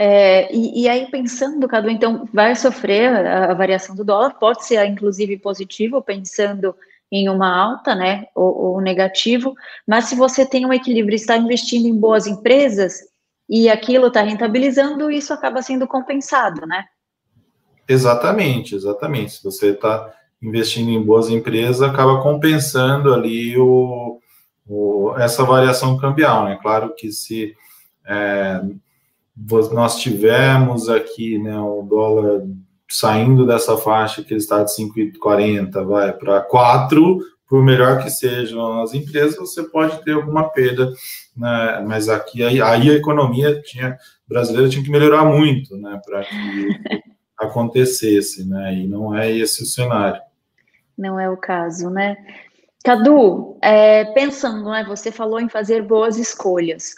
É, 0.01 0.55
e, 0.55 0.83
e, 0.83 0.89
aí, 0.89 1.11
pensando, 1.11 1.67
Cadu, 1.67 1.91
então, 1.91 2.29
vai 2.33 2.55
sofrer 2.55 3.13
a, 3.13 3.51
a, 3.51 3.55
variação 3.55 3.97
do 3.97 4.05
dólar, 4.05 4.39
pode 4.39 4.65
ser, 4.65 4.87
inclusive, 4.87 5.37
positivo, 5.39 6.01
pensando 6.01 6.73
em 7.11 7.29
uma 7.29 7.53
alta, 7.53 7.97
né, 7.97 8.27
ou, 8.33 8.57
ou 8.57 8.81
negativo, 8.81 9.57
mas 9.85 10.05
se 10.05 10.15
você 10.15 10.47
tem 10.47 10.65
um 10.65 10.73
equilíbrio, 10.73 11.17
está 11.17 11.37
investindo 11.37 11.89
em 11.89 11.99
boas 11.99 12.29
empresas 12.29 13.01
e 13.49 13.69
aquilo 13.69 14.07
está 14.07 14.23
rentabilizando, 14.23 15.11
isso 15.11 15.33
acaba 15.33 15.63
sendo 15.63 15.89
compensado, 15.89 16.65
né? 16.65 16.85
Exatamente, 17.89 18.77
exatamente. 18.77 19.33
Se 19.33 19.43
você 19.43 19.71
está 19.71 20.15
investindo 20.41 20.91
em 20.91 21.03
boas 21.03 21.29
empresas, 21.29 21.83
acaba 21.83 22.23
compensando 22.23 23.13
ali 23.13 23.59
o, 23.59 24.21
o, 24.65 25.13
essa 25.17 25.43
variação 25.43 25.97
cambial, 25.97 26.45
né? 26.45 26.57
Claro 26.63 26.95
que 26.95 27.11
se 27.11 27.57
é, 28.07 28.61
nós 29.73 29.99
tivemos 30.01 30.89
aqui 30.89 31.39
né, 31.39 31.59
o 31.59 31.83
dólar 31.83 32.43
saindo 32.91 33.47
dessa 33.47 33.77
faixa 33.77 34.23
que 34.23 34.33
ele 34.33 34.41
está 34.41 34.63
de 34.65 34.71
5,40, 34.73 35.87
vai 35.87 36.13
para 36.13 36.41
4, 36.41 37.19
por 37.47 37.63
melhor 37.63 38.03
que 38.03 38.11
sejam 38.11 38.83
as 38.83 38.95
empresas, 38.95 39.37
você 39.37 39.63
pode 39.63 40.03
ter 40.05 40.13
alguma 40.13 40.51
perda, 40.51 40.91
né? 41.37 41.85
mas 41.87 42.09
aqui 42.09 42.43
aí, 42.43 42.61
aí 42.61 42.91
a 42.91 42.95
economia 42.95 43.61
tinha, 43.63 43.97
brasileira 44.27 44.69
tinha 44.69 44.83
que 44.83 44.91
melhorar 44.91 45.25
muito 45.25 45.77
né, 45.77 46.01
para 46.05 46.25
que 46.25 46.69
acontecesse, 47.39 48.49
né? 48.49 48.75
e 48.75 48.87
não 48.87 49.15
é 49.15 49.31
esse 49.31 49.63
o 49.63 49.67
cenário. 49.67 50.21
Não 50.97 51.21
é 51.21 51.31
o 51.31 51.37
caso, 51.37 51.89
né? 51.91 52.17
Cadu, 52.85 53.57
é, 53.63 54.05
pensando, 54.07 54.71
né, 54.71 54.85
você 54.87 55.13
falou 55.13 55.41
em 55.41 55.49
fazer 55.49 55.83
boas 55.83 56.19
escolhas 56.19 56.97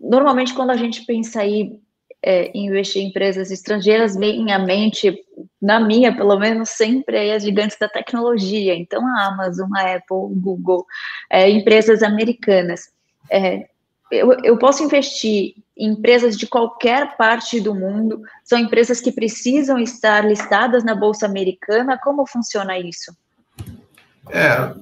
normalmente 0.00 0.54
quando 0.54 0.70
a 0.70 0.76
gente 0.76 1.04
pensa 1.04 1.42
aí 1.42 1.78
é, 2.22 2.50
em 2.54 2.66
investir 2.66 3.02
em 3.02 3.08
empresas 3.08 3.50
estrangeiras, 3.50 4.16
à 4.16 4.58
mente, 4.58 5.24
na 5.60 5.80
minha 5.80 6.14
pelo 6.14 6.38
menos, 6.38 6.70
sempre 6.70 7.16
aí 7.16 7.32
as 7.32 7.42
gigantes 7.42 7.78
da 7.78 7.88
tecnologia, 7.88 8.74
então 8.74 9.06
a 9.06 9.26
Amazon, 9.26 9.70
a 9.74 9.94
Apple, 9.94 10.16
o 10.16 10.28
Google, 10.28 10.86
é, 11.30 11.48
empresas 11.48 12.02
americanas. 12.02 12.90
É, 13.30 13.68
eu, 14.10 14.32
eu 14.42 14.58
posso 14.58 14.82
investir 14.82 15.54
em 15.76 15.92
empresas 15.92 16.36
de 16.36 16.46
qualquer 16.46 17.16
parte 17.16 17.60
do 17.60 17.74
mundo, 17.74 18.20
são 18.44 18.58
empresas 18.58 19.00
que 19.00 19.12
precisam 19.12 19.78
estar 19.78 20.26
listadas 20.26 20.84
na 20.84 20.94
Bolsa 20.94 21.26
Americana, 21.26 21.98
como 22.02 22.26
funciona 22.26 22.78
isso? 22.78 23.16
É, 24.28 24.74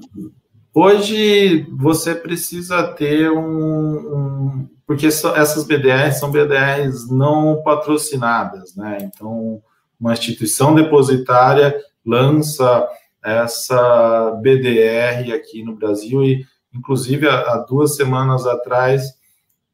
hoje 0.79 1.67
você 1.71 2.15
precisa 2.15 2.83
ter 2.95 3.31
um, 3.31 3.39
um 3.43 4.69
porque 4.87 5.07
essas 5.07 5.65
BDRs 5.65 6.19
são 6.19 6.31
BDRs 6.31 7.11
não 7.11 7.63
patrocinadas, 7.63 8.75
né? 8.75 8.97
Então, 9.03 9.61
uma 10.01 10.15
instituição 10.15 10.75
depositária 10.75 11.79
lança 12.07 12.89
essa 13.23 14.31
BDR 14.41 15.35
aqui 15.35 15.63
no 15.63 15.77
Brasil 15.77 16.25
e, 16.25 16.47
inclusive, 16.73 17.29
há 17.29 17.59
duas 17.69 17.97
semanas 17.97 18.47
atrás 18.47 19.19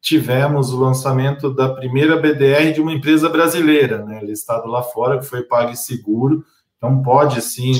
tivemos 0.01 0.73
o 0.73 0.79
lançamento 0.79 1.49
da 1.49 1.69
primeira 1.69 2.17
BDR 2.17 2.73
de 2.73 2.81
uma 2.81 2.91
empresa 2.91 3.29
brasileira, 3.29 4.03
né, 4.03 4.19
listado 4.21 4.67
lá 4.67 4.83
fora, 4.83 5.17
que 5.17 5.25
foi 5.25 5.43
PagSeguro. 5.43 6.43
Então, 6.77 7.01
pode 7.01 7.41
sim 7.41 7.71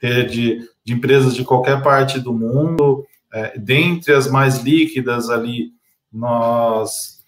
ter 0.00 0.26
de, 0.26 0.68
de 0.84 0.94
empresas 0.94 1.34
de 1.34 1.44
qualquer 1.44 1.82
parte 1.82 2.18
do 2.18 2.32
mundo, 2.32 3.04
é, 3.32 3.58
dentre 3.58 4.12
as 4.12 4.28
mais 4.28 4.58
líquidas 4.62 5.30
ali, 5.30 5.72
nós 6.12 7.20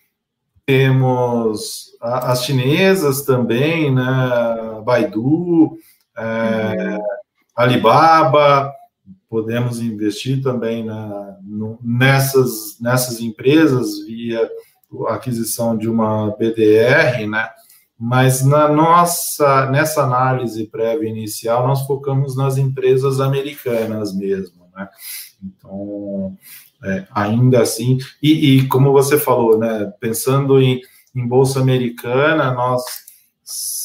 temos 0.66 1.96
as 2.00 2.44
chinesas 2.44 3.22
também, 3.22 3.92
né? 3.94 4.02
Baidu, 4.84 5.76
é, 6.16 6.96
uhum. 6.96 7.02
Alibaba, 7.54 8.72
podemos 9.28 9.80
investir 9.80 10.42
também 10.42 10.84
na, 10.84 11.36
no, 11.42 11.78
nessas, 11.82 12.78
nessas 12.80 13.20
empresas 13.20 14.04
via 14.04 14.50
aquisição 15.08 15.76
de 15.76 15.88
uma 15.88 16.30
BDR, 16.36 17.26
né? 17.26 17.48
Mas 18.04 18.44
na 18.44 18.66
nossa, 18.66 19.66
nessa 19.66 20.02
análise 20.02 20.66
prévia 20.66 21.08
inicial, 21.08 21.68
nós 21.68 21.86
focamos 21.86 22.36
nas 22.36 22.58
empresas 22.58 23.20
americanas 23.20 24.12
mesmo, 24.12 24.66
né? 24.74 24.88
Então, 25.40 26.36
é, 26.82 27.06
ainda 27.12 27.62
assim, 27.62 27.98
e, 28.20 28.56
e, 28.56 28.66
como 28.66 28.90
você 28.90 29.16
falou, 29.16 29.56
né, 29.56 29.92
pensando 30.00 30.60
em, 30.60 30.80
em 31.14 31.24
Bolsa 31.28 31.60
Americana, 31.60 32.50
nós, 32.50 32.82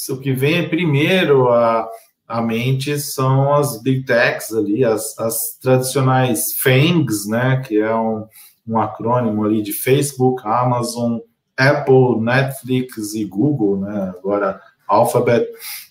o 0.10 0.18
que 0.18 0.34
vem 0.34 0.68
primeiro 0.68 1.50
a, 1.50 1.88
a 2.28 2.42
mente 2.42 2.98
são 2.98 3.54
as 3.54 3.80
big 3.84 4.04
techs 4.04 4.52
ali, 4.52 4.84
as, 4.84 5.16
as 5.20 5.60
tradicionais 5.62 6.54
FANGs, 6.60 7.28
né, 7.28 7.62
que 7.64 7.78
é 7.78 7.96
um, 7.96 8.26
um 8.68 8.80
acrônimo 8.80 9.46
ali 9.46 9.62
de 9.62 9.74
Facebook, 9.74 10.42
Amazon, 10.44 11.20
Apple, 11.58 12.22
Netflix 12.22 13.14
e 13.14 13.26
Google, 13.26 13.80
né? 13.80 14.14
Agora 14.18 14.62
Alphabet. 14.88 15.48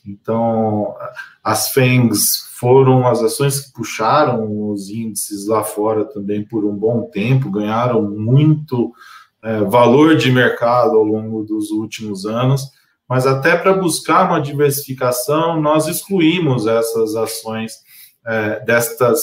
Então, 0.07 0.95
as 1.45 1.73
FANGs 1.73 2.49
foram 2.59 3.07
as 3.07 3.21
ações 3.21 3.61
que 3.61 3.73
puxaram 3.73 4.71
os 4.71 4.89
índices 4.89 5.47
lá 5.47 5.63
fora 5.63 6.05
também 6.05 6.45
por 6.45 6.65
um 6.65 6.75
bom 6.75 7.03
tempo, 7.13 7.51
ganharam 7.51 8.03
muito 8.03 8.93
é, 9.43 9.61
valor 9.61 10.17
de 10.17 10.33
mercado 10.33 10.97
ao 10.97 11.05
longo 11.05 11.45
dos 11.45 11.71
últimos 11.71 12.25
anos, 12.25 12.71
mas 13.09 13.27
até 13.27 13.57
para 13.57 13.75
buscar 13.75 14.29
uma 14.29 14.41
diversificação, 14.41 15.61
nós 15.61 15.87
excluímos 15.87 16.67
essas 16.67 17.15
ações 17.15 17.75
é, 18.27 18.61
destas 18.65 19.21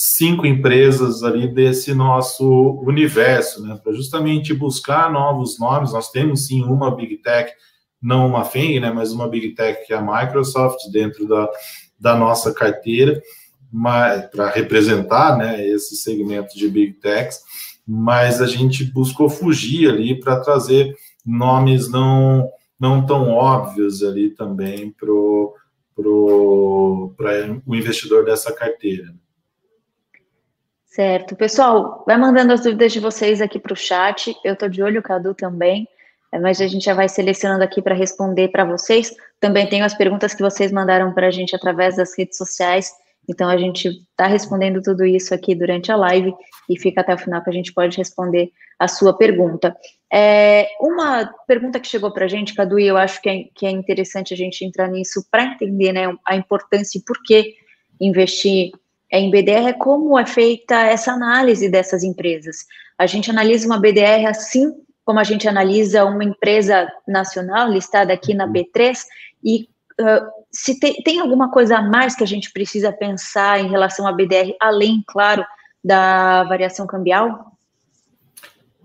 cinco 0.00 0.46
empresas 0.46 1.24
ali 1.24 1.48
desse 1.48 1.92
nosso 1.92 2.80
universo, 2.86 3.60
né, 3.66 3.80
para 3.82 3.92
justamente 3.92 4.54
buscar 4.54 5.10
novos 5.10 5.58
nomes. 5.58 5.92
Nós 5.92 6.08
temos 6.12 6.46
sim 6.46 6.62
uma 6.62 6.94
Big 6.94 7.16
Tech, 7.16 7.52
não 8.00 8.28
uma 8.28 8.44
FENG, 8.44 8.78
né, 8.78 8.92
mas 8.92 9.10
uma 9.10 9.28
Big 9.28 9.56
Tech 9.56 9.84
que 9.84 9.92
é 9.92 9.96
a 9.96 10.00
Microsoft 10.00 10.78
dentro 10.92 11.26
da, 11.26 11.50
da 11.98 12.14
nossa 12.14 12.54
carteira, 12.54 13.20
para 14.30 14.50
representar 14.50 15.36
né, 15.36 15.66
esse 15.66 15.96
segmento 15.96 16.56
de 16.56 16.68
Big 16.68 16.92
Techs, 16.92 17.40
mas 17.84 18.40
a 18.40 18.46
gente 18.46 18.84
buscou 18.84 19.28
fugir 19.28 19.90
ali 19.90 20.14
para 20.18 20.38
trazer 20.38 20.94
nomes 21.26 21.90
não, 21.90 22.48
não 22.78 23.04
tão 23.04 23.30
óbvios 23.30 24.04
ali 24.04 24.30
também 24.30 24.92
para 24.92 25.08
pro, 25.08 25.56
o 27.66 27.74
investidor 27.74 28.24
dessa 28.24 28.52
carteira. 28.52 29.12
Certo. 30.98 31.36
Pessoal, 31.36 32.02
vai 32.04 32.18
mandando 32.18 32.52
as 32.52 32.60
dúvidas 32.60 32.92
de 32.92 32.98
vocês 32.98 33.40
aqui 33.40 33.56
para 33.60 33.72
o 33.72 33.76
chat. 33.76 34.34
Eu 34.42 34.54
estou 34.54 34.68
de 34.68 34.82
olho, 34.82 35.00
Cadu 35.00 35.32
também, 35.32 35.86
é, 36.32 36.40
mas 36.40 36.60
a 36.60 36.66
gente 36.66 36.86
já 36.86 36.92
vai 36.92 37.08
selecionando 37.08 37.62
aqui 37.62 37.80
para 37.80 37.94
responder 37.94 38.48
para 38.48 38.64
vocês. 38.64 39.14
Também 39.38 39.68
tenho 39.68 39.84
as 39.84 39.94
perguntas 39.94 40.34
que 40.34 40.42
vocês 40.42 40.72
mandaram 40.72 41.14
para 41.14 41.28
a 41.28 41.30
gente 41.30 41.54
através 41.54 41.94
das 41.94 42.18
redes 42.18 42.36
sociais. 42.36 42.90
Então, 43.28 43.48
a 43.48 43.56
gente 43.56 43.86
está 43.86 44.26
respondendo 44.26 44.82
tudo 44.82 45.04
isso 45.04 45.32
aqui 45.32 45.54
durante 45.54 45.92
a 45.92 45.96
live 45.96 46.34
e 46.68 46.76
fica 46.76 47.00
até 47.00 47.14
o 47.14 47.18
final 47.18 47.44
que 47.44 47.50
a 47.50 47.52
gente 47.52 47.72
pode 47.72 47.96
responder 47.96 48.50
a 48.76 48.88
sua 48.88 49.16
pergunta. 49.16 49.76
É, 50.12 50.66
uma 50.80 51.32
pergunta 51.46 51.78
que 51.78 51.86
chegou 51.86 52.10
para 52.10 52.24
a 52.24 52.28
gente, 52.28 52.56
Cadu, 52.56 52.76
e 52.76 52.88
eu 52.88 52.96
acho 52.96 53.22
que 53.22 53.28
é, 53.28 53.44
que 53.54 53.66
é 53.66 53.70
interessante 53.70 54.34
a 54.34 54.36
gente 54.36 54.64
entrar 54.64 54.88
nisso 54.88 55.24
para 55.30 55.44
entender 55.44 55.92
né, 55.92 56.12
a 56.26 56.34
importância 56.34 56.98
e 56.98 57.04
por 57.04 57.22
que 57.22 57.54
investir 58.00 58.72
em 59.10 59.30
BDR 59.30 59.68
é 59.68 59.72
como 59.72 60.18
é 60.18 60.26
feita 60.26 60.74
essa 60.74 61.12
análise 61.12 61.68
dessas 61.68 62.02
empresas. 62.02 62.58
A 62.98 63.06
gente 63.06 63.30
analisa 63.30 63.66
uma 63.66 63.80
BDR 63.80 64.26
assim 64.26 64.72
como 65.08 65.18
a 65.18 65.24
gente 65.24 65.48
analisa 65.48 66.04
uma 66.04 66.22
empresa 66.22 66.86
nacional 67.08 67.70
listada 67.70 68.12
aqui 68.12 68.34
na 68.34 68.46
B3 68.46 68.94
e 69.42 69.66
uh, 69.98 70.26
se 70.52 70.78
tem, 70.78 71.02
tem 71.02 71.18
alguma 71.18 71.50
coisa 71.50 71.78
a 71.78 71.82
mais 71.82 72.14
que 72.14 72.22
a 72.22 72.26
gente 72.26 72.52
precisa 72.52 72.92
pensar 72.92 73.58
em 73.58 73.70
relação 73.70 74.06
à 74.06 74.12
BDR, 74.12 74.54
além, 74.60 75.02
claro, 75.06 75.42
da 75.82 76.44
variação 76.44 76.86
cambial? 76.86 77.52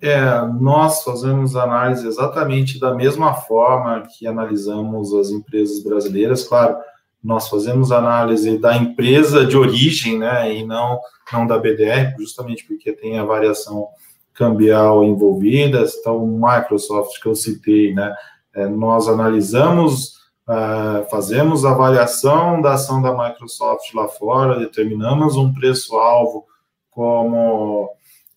É, 0.01 0.17
nós 0.61 1.03
fazemos 1.03 1.57
análise 1.57 2.07
exatamente 2.07 2.79
da 2.79 2.93
mesma 2.93 3.33
forma 3.33 4.03
que 4.07 4.25
analisamos 4.25 5.13
as 5.13 5.29
empresas 5.29 5.83
brasileiras, 5.83 6.47
claro, 6.47 6.77
nós 7.23 7.47
fazemos 7.47 7.91
análise 7.91 8.57
da 8.57 8.75
empresa 8.75 9.45
de 9.45 9.57
origem, 9.57 10.19
né, 10.19 10.53
e 10.53 10.65
não, 10.65 10.99
não 11.31 11.47
da 11.47 11.57
BDR, 11.57 12.15
justamente 12.19 12.65
porque 12.65 12.91
tem 12.91 13.17
a 13.17 13.23
variação 13.23 13.87
cambial 14.33 15.03
envolvida. 15.03 15.85
Então, 15.99 16.25
Microsoft 16.27 17.21
que 17.21 17.27
eu 17.27 17.35
citei, 17.35 17.93
né, 17.93 18.13
é, 18.53 18.67
nós 18.67 19.07
analisamos, 19.07 20.15
uh, 20.47 21.09
fazemos 21.09 21.65
avaliação 21.65 22.61
da 22.61 22.73
ação 22.73 23.01
da 23.01 23.11
Microsoft 23.11 23.93
lá 23.93 24.07
fora, 24.07 24.59
determinamos 24.59 25.37
um 25.37 25.53
preço-alvo 25.53 26.45
como 26.91 27.89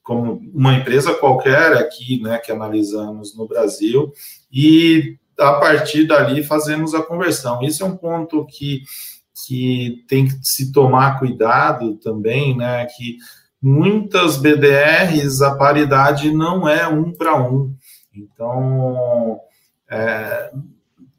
como 0.03 0.41
uma 0.55 0.73
empresa 0.75 1.13
qualquer 1.15 1.73
aqui, 1.73 2.23
né, 2.23 2.39
que 2.39 2.53
analisamos 2.53 3.37
no 3.37 3.45
Brasil, 3.49 4.13
e 4.53 5.19
a 5.39 5.55
partir 5.55 6.07
dali 6.07 6.43
fazemos 6.43 6.95
a 6.95 7.03
conversão. 7.03 7.63
Isso 7.63 7.83
é 7.83 7.87
um 7.87 7.97
ponto 7.97 8.45
que, 8.47 8.83
que 9.47 10.05
tem 10.09 10.27
que 10.27 10.35
se 10.43 10.73
tomar 10.73 11.19
cuidado 11.19 11.97
também, 11.97 12.57
né? 12.57 12.87
Que 12.87 13.19
muitas 13.63 14.37
BDRs 14.37 15.43
a 15.43 15.55
paridade 15.55 16.31
não 16.31 16.69
é 16.69 16.87
um 16.89 17.13
para 17.13 17.37
um. 17.37 17.75
Então, 18.15 19.39
é, 19.91 20.51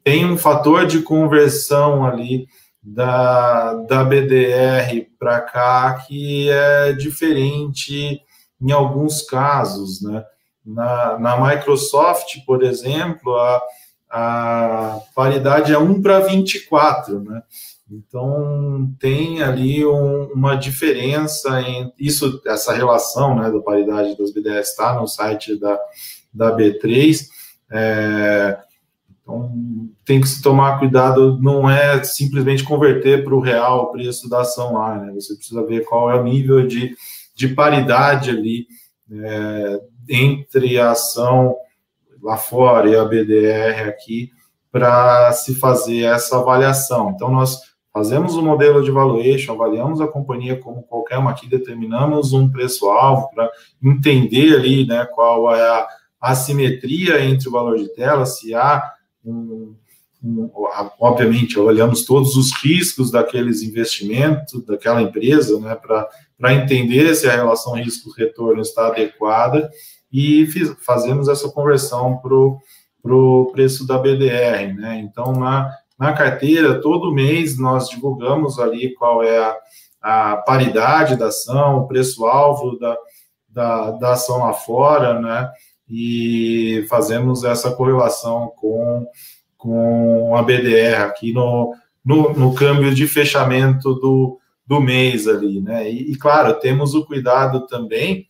tem 0.02 0.24
um 0.24 0.36
fator 0.36 0.86
de 0.86 1.02
conversão 1.02 2.04
ali 2.04 2.48
da, 2.82 3.74
da 3.74 4.04
BDR 4.04 5.06
para 5.18 5.40
cá 5.40 5.94
que 6.06 6.48
é 6.50 6.92
diferente 6.92 8.20
em 8.60 8.72
alguns 8.72 9.22
casos, 9.22 10.02
né? 10.02 10.24
Na, 10.64 11.18
na 11.18 11.48
Microsoft, 11.48 12.44
por 12.44 12.62
exemplo, 12.62 13.34
a, 13.36 13.62
a 14.10 15.00
paridade 15.14 15.72
é 15.72 15.78
1 15.78 16.00
para 16.00 16.20
24, 16.20 17.20
né? 17.20 17.42
Então 17.90 18.94
tem 19.00 19.42
ali 19.42 19.84
um, 19.84 20.24
uma 20.34 20.54
diferença 20.54 21.60
em 21.62 21.90
isso, 21.98 22.40
essa 22.46 22.72
relação 22.74 23.34
né, 23.34 23.50
da 23.50 23.60
paridade 23.60 24.16
das 24.16 24.30
BDS 24.30 24.68
está 24.68 24.94
no 24.94 25.06
site 25.06 25.58
da, 25.58 25.78
da 26.32 26.54
B3. 26.54 27.26
É, 27.70 28.58
então 29.22 29.88
tem 30.04 30.20
que 30.20 30.28
se 30.28 30.42
tomar 30.42 30.78
cuidado, 30.78 31.38
não 31.40 31.68
é 31.68 32.02
simplesmente 32.02 32.64
converter 32.64 33.24
para 33.24 33.34
o 33.34 33.40
real 33.40 33.84
o 33.84 33.92
preço 33.92 34.28
da 34.28 34.42
ação 34.42 34.74
lá, 34.74 34.98
né? 34.98 35.12
Você 35.14 35.34
precisa 35.34 35.64
ver 35.64 35.84
qual 35.84 36.10
é 36.10 36.20
o 36.20 36.24
nível 36.24 36.66
de, 36.66 36.94
de 37.34 37.48
paridade 37.48 38.30
ali 38.30 38.66
é, 39.10 39.80
entre 40.08 40.78
a 40.78 40.90
ação 40.90 41.56
lá 42.22 42.36
fora 42.36 42.88
e 42.88 42.96
a 42.96 43.04
BDR 43.04 43.88
aqui 43.88 44.30
para 44.70 45.32
se 45.32 45.54
fazer 45.54 46.02
essa 46.02 46.38
avaliação. 46.38 47.10
Então, 47.10 47.30
nós 47.30 47.58
fazemos 47.92 48.36
um 48.36 48.42
modelo 48.42 48.82
de 48.82 48.90
valuation, 48.90 49.52
avaliamos 49.52 50.00
a 50.00 50.06
companhia 50.06 50.56
como 50.56 50.82
qualquer 50.82 51.18
uma 51.18 51.30
aqui, 51.30 51.48
determinamos 51.48 52.32
um 52.32 52.48
preço-alvo 52.48 53.28
para 53.34 53.50
entender 53.82 54.54
ali 54.54 54.86
né, 54.86 55.06
qual 55.06 55.54
é 55.54 55.60
a 55.60 55.88
assimetria 56.20 57.24
entre 57.24 57.48
o 57.48 57.52
valor 57.52 57.76
de 57.76 57.88
tela, 57.94 58.26
se 58.26 58.54
há 58.54 58.92
um, 59.24 59.74
um, 60.22 60.50
obviamente, 61.00 61.58
olhamos 61.58 62.04
todos 62.04 62.36
os 62.36 62.52
riscos 62.62 63.10
daqueles 63.10 63.62
investimentos, 63.62 64.64
daquela 64.64 65.00
empresa, 65.00 65.58
né, 65.60 65.76
para 65.76 66.54
entender 66.54 67.14
se 67.14 67.28
a 67.28 67.32
relação 67.32 67.74
risco-retorno 67.74 68.60
está 68.60 68.88
adequada 68.88 69.70
e 70.12 70.46
fiz, 70.46 70.74
fazemos 70.84 71.28
essa 71.28 71.48
conversão 71.50 72.18
para 72.18 73.14
o 73.14 73.50
preço 73.52 73.86
da 73.86 73.98
BDR. 73.98 74.74
Né? 74.74 75.00
Então, 75.00 75.32
na, 75.32 75.70
na 75.98 76.12
carteira, 76.12 76.80
todo 76.80 77.12
mês 77.12 77.58
nós 77.58 77.88
divulgamos 77.88 78.58
ali 78.58 78.94
qual 78.94 79.22
é 79.22 79.38
a, 79.38 79.56
a 80.00 80.36
paridade 80.38 81.16
da 81.16 81.26
ação, 81.26 81.78
o 81.78 81.88
preço-alvo 81.88 82.78
da, 82.78 82.96
da, 83.48 83.90
da 83.92 84.12
ação 84.12 84.38
lá 84.38 84.52
fora, 84.52 85.20
né? 85.20 85.50
e 85.88 86.86
fazemos 86.88 87.44
essa 87.44 87.72
correlação 87.72 88.52
com, 88.56 89.06
com 89.56 90.36
a 90.36 90.42
BDR 90.42 91.02
aqui 91.02 91.32
no, 91.32 91.74
no, 92.04 92.32
no 92.34 92.54
câmbio 92.54 92.94
de 92.94 93.06
fechamento 93.06 93.94
do, 93.94 94.38
do 94.66 94.80
mês 94.80 95.26
ali, 95.26 95.60
né? 95.62 95.90
E, 95.90 96.12
e, 96.12 96.16
claro, 96.16 96.60
temos 96.60 96.94
o 96.94 97.06
cuidado 97.06 97.66
também 97.66 98.28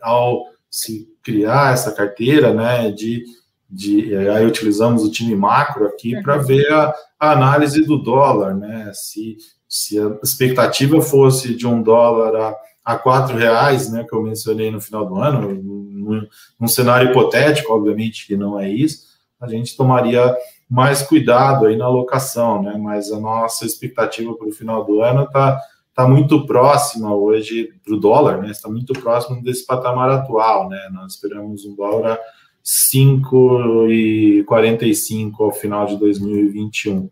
ao 0.00 0.44
se 0.72 1.06
criar 1.22 1.74
essa 1.74 1.92
carteira, 1.92 2.54
né, 2.54 2.90
de, 2.90 3.26
de 3.68 4.16
aí 4.16 4.46
utilizamos 4.46 5.04
o 5.04 5.10
time 5.10 5.36
macro 5.36 5.86
aqui 5.86 6.18
para 6.22 6.38
uhum. 6.38 6.42
ver 6.44 6.72
a, 6.72 6.94
a, 7.20 7.32
análise 7.32 7.84
do 7.84 7.98
dólar, 7.98 8.54
né, 8.54 8.90
se, 8.94 9.36
se 9.68 10.00
a 10.00 10.16
expectativa 10.22 11.02
fosse 11.02 11.54
de 11.54 11.66
um 11.66 11.82
dólar 11.82 12.34
a, 12.34 12.56
a 12.94 12.96
quatro 12.96 13.36
reais, 13.36 13.92
né, 13.92 14.06
que 14.08 14.16
eu 14.16 14.22
mencionei 14.22 14.70
no 14.70 14.80
final 14.80 15.04
do 15.04 15.16
ano, 15.16 15.52
num, 15.52 16.26
num 16.58 16.68
cenário 16.68 17.10
hipotético, 17.10 17.70
obviamente 17.70 18.26
que 18.26 18.34
não 18.34 18.58
é 18.58 18.66
isso, 18.70 19.12
a 19.38 19.46
gente 19.46 19.76
tomaria 19.76 20.34
mais 20.70 21.02
cuidado 21.02 21.66
aí 21.66 21.76
na 21.76 21.84
alocação, 21.84 22.62
né? 22.62 22.78
Mas 22.78 23.12
a 23.12 23.20
nossa 23.20 23.66
expectativa 23.66 24.32
para 24.34 24.48
o 24.48 24.52
final 24.52 24.84
do 24.84 25.02
ano 25.02 25.24
está 25.24 25.60
tá 25.94 26.08
muito 26.08 26.46
próxima 26.46 27.14
hoje 27.14 27.74
para 27.84 27.94
o 27.94 28.00
dólar, 28.00 28.40
né? 28.40 28.50
Está 28.50 28.68
muito 28.68 28.92
próximo 28.94 29.42
desse 29.42 29.66
patamar 29.66 30.10
atual, 30.10 30.68
né? 30.68 30.88
Nós 30.92 31.14
esperamos 31.14 31.64
um 31.64 31.74
dólar 31.74 32.12
a 32.12 32.18
5,45 32.64 35.32
ao 35.40 35.50
final 35.52 35.86
de 35.86 35.96
2021. 35.96 37.10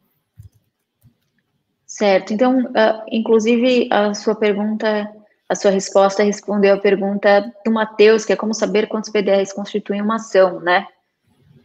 Certo. 1.84 2.32
Então, 2.32 2.60
uh, 2.60 3.02
inclusive, 3.10 3.88
a 3.90 4.14
sua 4.14 4.34
pergunta, 4.34 5.12
a 5.48 5.54
sua 5.54 5.70
resposta 5.70 6.22
respondeu 6.22 6.74
a 6.74 6.78
pergunta 6.78 7.52
do 7.64 7.72
Matheus, 7.72 8.24
que 8.24 8.32
é 8.32 8.36
como 8.36 8.54
saber 8.54 8.88
quantos 8.88 9.10
PDRs 9.10 9.52
constituem 9.52 10.00
uma 10.00 10.16
ação, 10.16 10.60
né? 10.60 10.86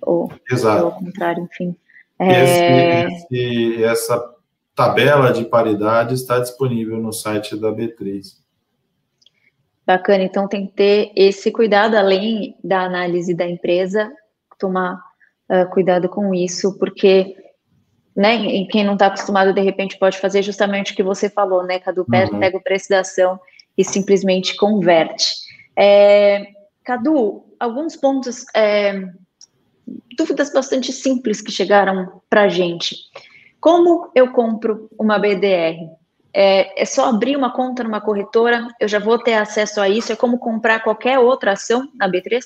Ou, 0.01 0.29
Exato. 0.51 0.83
ou 0.83 0.91
ao 0.91 0.99
contrário, 0.99 1.43
enfim. 1.43 1.73
É... 2.19 3.05
Esse, 3.05 3.35
esse, 3.35 3.83
essa 3.83 4.34
tabela 4.75 5.31
de 5.31 5.45
paridade 5.45 6.13
está 6.13 6.39
disponível 6.39 6.97
no 6.97 7.13
site 7.13 7.55
da 7.55 7.71
B3. 7.71 8.43
Bacana, 9.85 10.23
então 10.23 10.47
tem 10.47 10.67
que 10.67 10.73
ter 10.73 11.11
esse 11.15 11.51
cuidado, 11.51 11.95
além 11.95 12.57
da 12.63 12.81
análise 12.81 13.33
da 13.33 13.47
empresa, 13.47 14.11
tomar 14.57 14.99
uh, 15.49 15.69
cuidado 15.71 16.09
com 16.09 16.33
isso, 16.33 16.77
porque 16.79 17.35
né, 18.15 18.65
quem 18.65 18.83
não 18.83 18.93
está 18.93 19.07
acostumado, 19.07 19.53
de 19.53 19.61
repente, 19.61 19.97
pode 19.97 20.17
fazer 20.17 20.41
justamente 20.41 20.93
o 20.93 20.95
que 20.95 21.03
você 21.03 21.29
falou, 21.29 21.63
né, 21.63 21.79
Cadu? 21.79 22.01
Uhum. 22.01 22.39
Pega 22.39 22.57
o 22.57 22.63
preço 22.63 22.89
da 22.89 23.01
ação 23.01 23.39
e 23.77 23.83
simplesmente 23.83 24.55
converte. 24.55 25.27
É, 25.77 26.47
Cadu, 26.83 27.43
alguns 27.59 27.95
pontos 27.95 28.45
é, 28.55 29.07
dúvidas 30.17 30.51
bastante 30.51 30.91
simples 30.91 31.41
que 31.41 31.51
chegaram 31.51 32.21
para 32.29 32.43
a 32.43 32.47
gente. 32.47 32.95
Como 33.65 34.11
eu 34.13 34.31
compro 34.31 34.91
uma 34.95 35.17
BDR? 35.17 35.89
É, 36.31 36.83
é, 36.83 36.85
só 36.85 37.09
abrir 37.09 37.35
uma 37.35 37.51
conta 37.51 37.83
numa 37.83 37.99
corretora, 37.99 38.67
eu 38.79 38.87
já 38.87 38.99
vou 38.99 39.17
ter 39.17 39.33
acesso 39.33 39.81
a 39.81 39.89
isso, 39.89 40.11
é 40.11 40.15
como 40.15 40.37
comprar 40.37 40.83
qualquer 40.83 41.17
outra 41.17 41.53
ação 41.53 41.89
na 41.95 42.07
B3? 42.07 42.41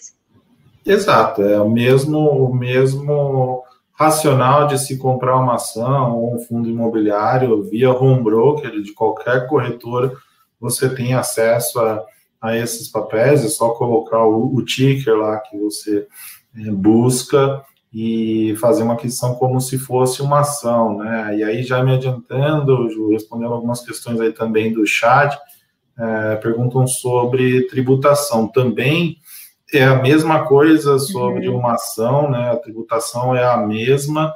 Exato, 0.86 1.42
é 1.42 1.60
o 1.60 1.70
mesmo, 1.70 2.20
o 2.20 2.56
mesmo 2.56 3.66
racional 3.92 4.68
de 4.68 4.80
se 4.80 4.98
comprar 4.98 5.36
uma 5.36 5.56
ação 5.56 6.18
ou 6.18 6.36
um 6.36 6.40
fundo 6.40 6.70
imobiliário 6.70 7.64
via 7.64 7.92
home 7.92 8.24
broker 8.24 8.82
de 8.82 8.94
qualquer 8.94 9.46
corretora, 9.46 10.14
você 10.58 10.88
tem 10.88 11.16
acesso 11.16 11.82
a, 11.82 12.02
a 12.42 12.56
esses 12.56 12.88
papéis, 12.88 13.44
é 13.44 13.50
só 13.50 13.72
colocar 13.72 14.24
o, 14.24 14.56
o 14.56 14.64
ticker 14.64 15.18
lá 15.18 15.38
que 15.40 15.58
você 15.58 16.08
é, 16.56 16.72
busca 16.72 17.62
e 17.92 18.56
fazer 18.58 18.84
uma 18.84 18.94
aquisição 18.94 19.34
como 19.36 19.60
se 19.60 19.78
fosse 19.78 20.22
uma 20.22 20.42
ação, 20.42 20.98
né? 20.98 21.38
E 21.38 21.44
aí, 21.44 21.64
já 21.64 21.84
me 21.84 21.94
adiantando, 21.94 22.90
Ju, 22.90 23.10
respondendo 23.10 23.54
algumas 23.54 23.82
questões 23.82 24.20
aí 24.20 24.32
também 24.32 24.72
do 24.72 24.86
chat, 24.86 25.38
é, 25.98 26.36
perguntam 26.36 26.86
sobre 26.86 27.68
tributação. 27.68 28.48
Também 28.48 29.18
é 29.74 29.84
a 29.84 30.02
mesma 30.02 30.46
coisa 30.46 31.00
sobre 31.00 31.50
uhum. 31.50 31.58
uma 31.58 31.74
ação, 31.74 32.30
né? 32.30 32.52
A 32.52 32.58
tributação 32.58 33.36
é 33.36 33.44
a 33.44 33.58
mesma, 33.58 34.34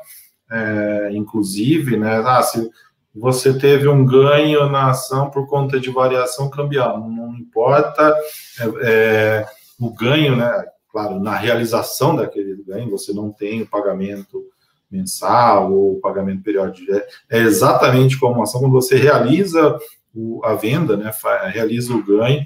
é, 0.52 1.10
inclusive, 1.14 1.96
né? 1.96 2.24
Ah, 2.26 2.42
se 2.42 2.70
você 3.16 3.58
teve 3.58 3.88
um 3.88 4.04
ganho 4.04 4.68
na 4.70 4.90
ação 4.90 5.30
por 5.30 5.48
conta 5.48 5.80
de 5.80 5.92
variação 5.92 6.50
cambial, 6.50 7.00
não 7.00 7.36
importa 7.36 8.16
é, 8.60 8.66
é 8.84 9.46
o 9.80 9.94
ganho, 9.94 10.36
né? 10.36 10.66
Claro, 10.94 11.20
na 11.20 11.36
realização 11.36 12.16
daquele 12.16 12.56
ganho, 12.64 12.92
você 12.92 13.12
não 13.12 13.32
tem 13.32 13.64
o 13.64 13.68
pagamento 13.68 14.46
mensal 14.92 15.74
ou 15.74 16.00
pagamento 16.00 16.44
periódico. 16.44 16.94
É, 16.94 17.08
é 17.32 17.40
exatamente 17.40 18.20
como 18.20 18.36
uma 18.36 18.44
ação, 18.44 18.62
quando 18.62 18.74
você 18.74 18.96
realiza 18.96 19.76
o, 20.14 20.46
a 20.46 20.54
venda, 20.54 20.96
né, 20.96 21.12
realiza 21.52 21.92
o 21.96 22.04
ganho, 22.04 22.46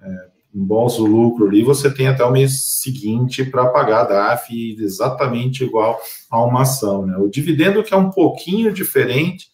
é, 0.00 0.26
embolsa 0.54 1.02
o 1.02 1.06
lucro 1.06 1.46
ali, 1.46 1.62
você 1.62 1.92
tem 1.92 2.08
até 2.08 2.24
o 2.24 2.32
mês 2.32 2.80
seguinte 2.80 3.44
para 3.44 3.66
pagar 3.66 4.00
a 4.00 4.04
DAF 4.04 4.76
exatamente 4.80 5.62
igual 5.62 6.00
a 6.30 6.42
uma 6.42 6.62
ação. 6.62 7.04
Né? 7.04 7.18
O 7.18 7.28
dividendo 7.28 7.84
que 7.84 7.92
é 7.92 7.96
um 7.96 8.10
pouquinho 8.10 8.72
diferente, 8.72 9.50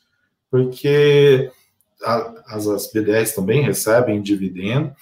porque 0.49 1.51
a, 2.05 2.35
as, 2.55 2.69
as 2.69 2.93
BDRs 2.93 3.35
também 3.35 3.63
recebem 3.63 4.23
dividendo, 4.23 4.93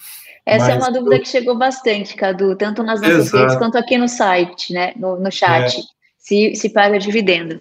essa 0.47 0.67
Mas, 0.67 0.75
é 0.75 0.77
uma 0.77 0.91
dúvida 0.91 1.19
que 1.19 1.27
chegou 1.27 1.57
bastante, 1.57 2.15
Cadu, 2.15 2.55
tanto 2.55 2.81
nas 2.81 3.01
nossas 3.01 3.27
Exato. 3.27 3.37
redes 3.37 3.57
quanto 3.57 3.77
aqui 3.77 3.97
no 3.97 4.07
site, 4.07 4.71
né? 4.71 4.93
No, 4.95 5.19
no 5.19 5.29
chat. 5.29 5.77
É. 5.77 5.81
Se, 6.17 6.55
se 6.55 6.69
paga 6.69 6.97
dividendo. 6.97 7.59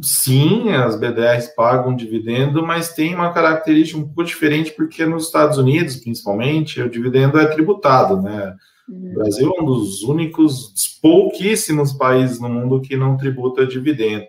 Sim, 0.00 0.70
as 0.70 0.94
BDRs 0.94 1.52
pagam 1.56 1.96
dividendo, 1.96 2.64
mas 2.64 2.94
tem 2.94 3.12
uma 3.12 3.32
característica 3.32 3.98
um 3.98 4.04
pouco 4.04 4.22
diferente, 4.24 4.70
porque 4.70 5.04
nos 5.04 5.26
Estados 5.26 5.58
Unidos, 5.58 5.96
principalmente, 5.96 6.80
o 6.80 6.88
dividendo 6.88 7.40
é 7.40 7.46
tributado, 7.46 8.22
né? 8.22 8.54
Uhum. 8.88 9.10
O 9.10 9.14
Brasil 9.14 9.52
é 9.56 9.60
um 9.60 9.64
dos 9.64 10.04
únicos, 10.04 10.72
pouquíssimos 11.02 11.92
países 11.92 12.40
no 12.40 12.48
mundo 12.48 12.80
que 12.80 12.96
não 12.96 13.16
tributa 13.16 13.66
dividendo. 13.66 14.26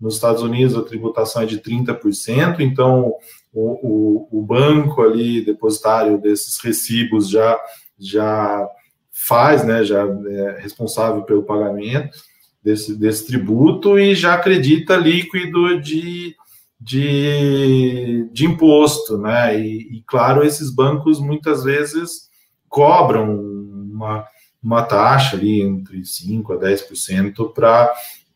Nos 0.00 0.14
Estados 0.14 0.42
Unidos, 0.42 0.76
a 0.76 0.82
tributação 0.82 1.42
é 1.42 1.46
de 1.46 1.60
30%, 1.60 2.60
então 2.60 3.12
o, 3.54 4.28
o, 4.32 4.38
o 4.38 4.42
banco 4.42 5.00
ali, 5.02 5.44
depositário 5.44 6.18
desses 6.18 6.58
recibos, 6.62 7.30
já, 7.30 7.58
já 7.98 8.68
faz, 9.12 9.64
né, 9.64 9.84
já 9.84 10.02
é 10.02 10.60
responsável 10.60 11.22
pelo 11.22 11.44
pagamento 11.44 12.18
desse, 12.62 12.96
desse 12.96 13.26
tributo 13.26 13.98
e 13.98 14.14
já 14.14 14.34
acredita 14.34 14.96
líquido 14.96 15.80
de, 15.80 16.34
de, 16.80 18.28
de 18.32 18.46
imposto, 18.46 19.16
né? 19.18 19.58
E, 19.58 19.98
e, 19.98 20.02
claro, 20.06 20.42
esses 20.42 20.70
bancos 20.70 21.20
muitas 21.20 21.62
vezes 21.62 22.28
cobram 22.68 23.38
uma, 23.38 24.26
uma 24.62 24.82
taxa 24.82 25.36
ali 25.36 25.60
entre 25.62 26.00
5% 26.00 26.50
a 26.50 26.58
10% 26.58 27.52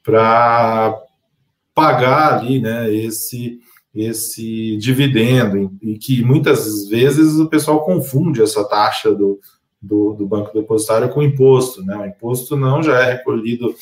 para 0.04 0.96
pagar 1.74 2.34
ali, 2.34 2.60
né, 2.60 2.92
esse, 2.92 3.60
esse 4.00 4.76
dividendo, 4.76 5.76
e 5.82 5.98
que 5.98 6.22
muitas 6.22 6.88
vezes 6.88 7.36
o 7.36 7.48
pessoal 7.48 7.84
confunde 7.84 8.40
essa 8.40 8.62
taxa 8.64 9.12
do, 9.12 9.40
do, 9.80 10.14
do 10.14 10.26
banco 10.26 10.52
depositário 10.52 11.08
com 11.08 11.22
imposto, 11.22 11.84
né? 11.84 11.96
O 11.96 12.06
imposto 12.06 12.56
não 12.56 12.82
já 12.82 13.00
é 13.00 13.12
recolhido 13.12 13.74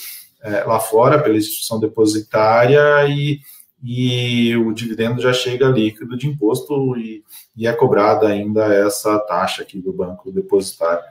é, 0.42 0.64
lá 0.64 0.80
fora 0.80 1.22
pela 1.22 1.36
instituição 1.36 1.78
depositária 1.78 3.06
e, 3.08 3.40
e 3.82 4.56
o 4.56 4.72
dividendo 4.72 5.20
já 5.20 5.32
chega 5.32 5.68
líquido 5.68 6.16
de 6.16 6.28
imposto 6.28 6.96
e, 6.96 7.22
e 7.56 7.66
é 7.66 7.72
cobrada 7.72 8.28
ainda 8.28 8.64
essa 8.72 9.18
taxa 9.18 9.62
aqui 9.62 9.80
do 9.80 9.92
banco 9.92 10.32
depositário. 10.32 11.04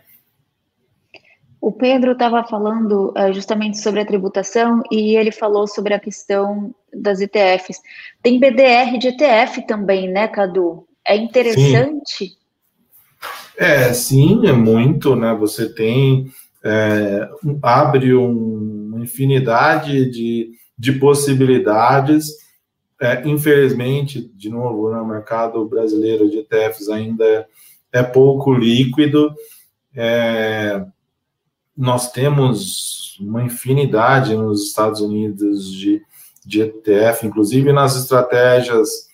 O 1.65 1.71
Pedro 1.71 2.11
estava 2.11 2.43
falando 2.43 3.11
uh, 3.17 3.33
justamente 3.33 3.79
sobre 3.79 3.99
a 3.99 4.05
tributação 4.05 4.83
e 4.91 5.15
ele 5.17 5.31
falou 5.31 5.65
sobre 5.65 5.95
a 5.95 5.99
questão 5.99 6.75
das 6.93 7.19
ETFs. 7.21 7.81
Tem 8.21 8.39
BDR 8.39 8.99
de 8.99 9.07
ETF 9.07 9.65
também, 9.65 10.07
né, 10.07 10.27
Cadu? 10.27 10.85
É 11.03 11.15
interessante? 11.15 12.27
Sim. 12.27 12.31
É, 13.57 13.91
sim, 13.93 14.45
é 14.45 14.51
muito, 14.51 15.15
né? 15.15 15.33
Você 15.39 15.67
tem, 15.67 16.27
é, 16.63 17.27
abre 17.63 18.13
um, 18.13 18.91
uma 18.93 19.03
infinidade 19.03 20.07
de, 20.11 20.51
de 20.77 20.91
possibilidades. 20.91 22.27
É, 23.01 23.27
infelizmente, 23.27 24.31
de 24.35 24.51
novo, 24.51 24.91
né, 24.91 25.01
o 25.01 25.07
mercado 25.07 25.67
brasileiro 25.67 26.29
de 26.29 26.45
ETFs 26.47 26.89
ainda 26.89 27.47
é 27.91 28.03
pouco 28.03 28.53
líquido. 28.53 29.33
É, 29.95 30.85
nós 31.77 32.11
temos 32.11 33.17
uma 33.19 33.43
infinidade 33.43 34.35
nos 34.35 34.67
Estados 34.67 35.01
Unidos 35.01 35.71
de, 35.71 36.01
de 36.45 36.61
ETF, 36.61 37.25
inclusive 37.25 37.71
nas 37.73 37.95
estratégias 37.95 39.07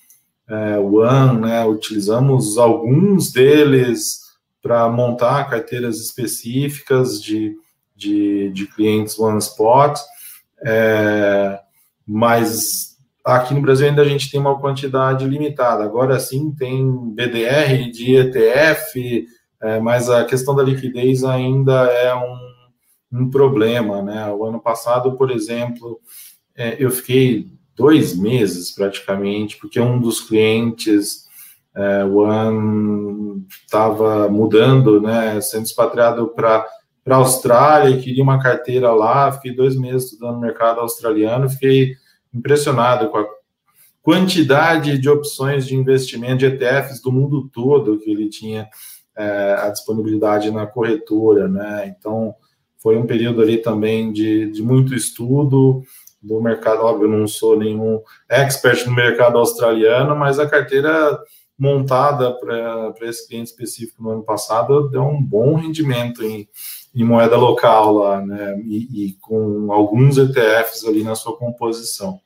é, 0.50 0.78
One, 0.78 1.42
né, 1.42 1.66
utilizamos 1.66 2.58
alguns 2.58 3.32
deles 3.32 4.20
para 4.62 4.88
montar 4.90 5.50
carteiras 5.50 6.00
específicas 6.00 7.22
de, 7.22 7.56
de, 7.96 8.52
de 8.52 8.68
clientes 8.68 9.18
One 9.18 9.40
Spot, 9.40 9.98
é, 10.64 11.60
mas 12.06 12.98
aqui 13.24 13.54
no 13.54 13.62
Brasil 13.62 13.88
ainda 13.88 14.02
a 14.02 14.08
gente 14.08 14.30
tem 14.30 14.40
uma 14.40 14.60
quantidade 14.60 15.26
limitada. 15.26 15.84
Agora 15.84 16.20
sim 16.20 16.52
tem 16.52 16.92
BDR 17.14 17.90
de 17.92 18.16
ETF, 18.16 19.26
é, 19.62 19.80
mas 19.80 20.10
a 20.10 20.26
questão 20.26 20.56
da 20.56 20.64
liquidez 20.64 21.24
ainda 21.24 21.86
é 21.86 22.14
um 22.14 22.51
um 23.12 23.30
problema, 23.30 24.02
né? 24.02 24.32
O 24.32 24.46
ano 24.46 24.60
passado, 24.60 25.18
por 25.18 25.32
exemplo, 25.32 26.00
é, 26.56 26.78
eu 26.80 26.90
fiquei 26.90 27.48
dois 27.76 28.16
meses 28.16 28.74
praticamente, 28.74 29.58
porque 29.58 29.80
um 29.80 30.00
dos 30.00 30.22
clientes, 30.22 31.26
é, 31.76 32.04
o 32.06 32.18
One, 32.18 33.46
estava 33.50 34.30
mudando, 34.30 35.02
né? 35.02 35.40
Sendo 35.42 35.66
expatriado 35.66 36.28
para 36.30 36.66
para 37.04 37.16
a 37.16 37.20
Austrália 37.20 38.00
queria 38.00 38.24
uma 38.24 38.42
carteira 38.42 38.92
lá. 38.94 39.32
Fiquei 39.32 39.56
dois 39.56 39.76
meses 39.76 40.12
estudando 40.12 40.40
mercado 40.40 40.80
australiano, 40.80 41.50
fiquei 41.50 41.96
impressionado 42.34 43.10
com 43.10 43.18
a 43.18 43.26
quantidade 44.02 44.98
de 44.98 45.10
opções 45.10 45.66
de 45.66 45.76
investimento 45.76 46.38
de 46.38 46.46
ETFs 46.46 47.02
do 47.02 47.12
mundo 47.12 47.50
todo 47.50 48.00
que 48.00 48.10
ele 48.10 48.30
tinha 48.30 48.68
é, 49.16 49.56
a 49.60 49.70
disponibilidade 49.70 50.50
na 50.52 50.66
corretora, 50.66 51.48
né? 51.48 51.96
Então, 51.98 52.34
foi 52.82 52.98
um 52.98 53.06
período 53.06 53.42
ali 53.42 53.58
também 53.58 54.12
de, 54.12 54.50
de 54.52 54.62
muito 54.62 54.96
estudo 54.96 55.84
do 56.22 56.42
mercado. 56.42 56.84
Óbvio, 56.84 57.06
eu 57.06 57.18
não 57.20 57.28
sou 57.28 57.58
nenhum 57.58 58.02
expert 58.28 58.86
no 58.88 58.94
mercado 58.94 59.38
australiano, 59.38 60.16
mas 60.16 60.40
a 60.40 60.50
carteira 60.50 61.20
montada 61.58 62.34
para 62.40 62.94
esse 63.04 63.28
cliente 63.28 63.52
específico 63.52 64.02
no 64.02 64.10
ano 64.10 64.24
passado 64.24 64.90
deu 64.90 65.04
um 65.04 65.22
bom 65.22 65.56
rendimento 65.56 66.24
em, 66.24 66.50
em 66.96 67.04
moeda 67.04 67.38
local 67.38 67.94
lá, 67.94 68.26
né? 68.26 68.60
E, 68.66 69.06
e, 69.06 69.14
com 69.22 69.72
alguns 69.72 70.18
ETFs 70.18 70.84
ali 70.84 71.04
na 71.04 71.14
sua 71.14 71.38
composição. 71.38 72.20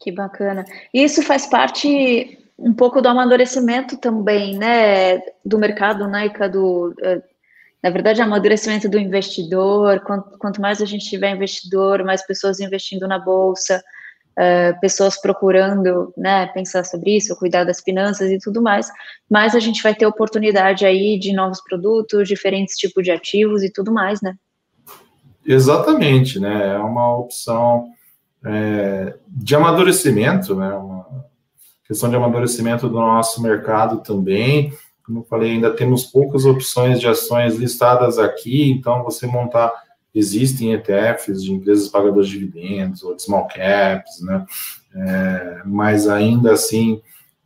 Que 0.00 0.10
bacana. 0.10 0.64
Isso 0.92 1.22
faz 1.22 1.46
parte 1.46 2.38
um 2.58 2.72
pouco 2.72 3.02
do 3.02 3.08
amadurecimento 3.08 3.96
também, 3.98 4.56
né, 4.56 5.20
do 5.44 5.58
mercado, 5.58 6.06
né, 6.06 6.28
do, 6.50 6.94
na 7.82 7.90
verdade, 7.90 8.22
amadurecimento 8.22 8.88
do 8.88 8.98
investidor, 8.98 10.00
quanto, 10.00 10.38
quanto, 10.38 10.60
mais 10.60 10.80
a 10.80 10.84
gente 10.84 11.08
tiver 11.08 11.34
investidor, 11.34 12.04
mais 12.04 12.24
pessoas 12.24 12.60
investindo 12.60 13.08
na 13.08 13.18
bolsa, 13.18 13.82
uh, 14.38 14.80
pessoas 14.80 15.20
procurando, 15.20 16.12
né, 16.16 16.46
pensar 16.48 16.84
sobre 16.84 17.16
isso, 17.16 17.36
cuidar 17.36 17.64
das 17.64 17.80
finanças 17.80 18.30
e 18.30 18.38
tudo 18.38 18.62
mais, 18.62 18.88
mais 19.28 19.56
a 19.56 19.58
gente 19.58 19.82
vai 19.82 19.94
ter 19.94 20.06
oportunidade 20.06 20.86
aí 20.86 21.18
de 21.18 21.32
novos 21.32 21.60
produtos, 21.60 22.28
diferentes 22.28 22.76
tipos 22.76 23.02
de 23.02 23.10
ativos 23.10 23.64
e 23.64 23.70
tudo 23.70 23.92
mais, 23.92 24.20
né? 24.22 24.36
Exatamente, 25.44 26.38
né, 26.38 26.74
é 26.74 26.78
uma 26.78 27.16
opção 27.16 27.88
é, 28.44 29.16
de 29.26 29.56
amadurecimento, 29.56 30.54
né, 30.54 30.72
uma 30.72 31.24
questão 31.84 32.08
de 32.08 32.14
amadurecimento 32.14 32.88
do 32.88 32.94
nosso 32.94 33.42
mercado 33.42 34.02
também. 34.02 34.72
Como 35.12 35.24
eu 35.24 35.28
falei, 35.28 35.50
ainda 35.50 35.70
temos 35.70 36.04
poucas 36.04 36.46
opções 36.46 36.98
de 36.98 37.06
ações 37.06 37.56
listadas 37.56 38.18
aqui, 38.18 38.70
então 38.70 39.04
você 39.04 39.26
montar, 39.26 39.70
existem 40.14 40.72
ETFs 40.72 41.42
de 41.42 41.52
empresas 41.52 41.88
pagadoras 41.88 42.28
de 42.28 42.38
dividendos 42.38 43.02
ou 43.02 43.14
de 43.14 43.22
small 43.22 43.46
caps, 43.46 44.22
né? 44.22 44.46
É, 44.94 45.62
mas 45.66 46.08
ainda 46.08 46.52
assim 46.52 47.02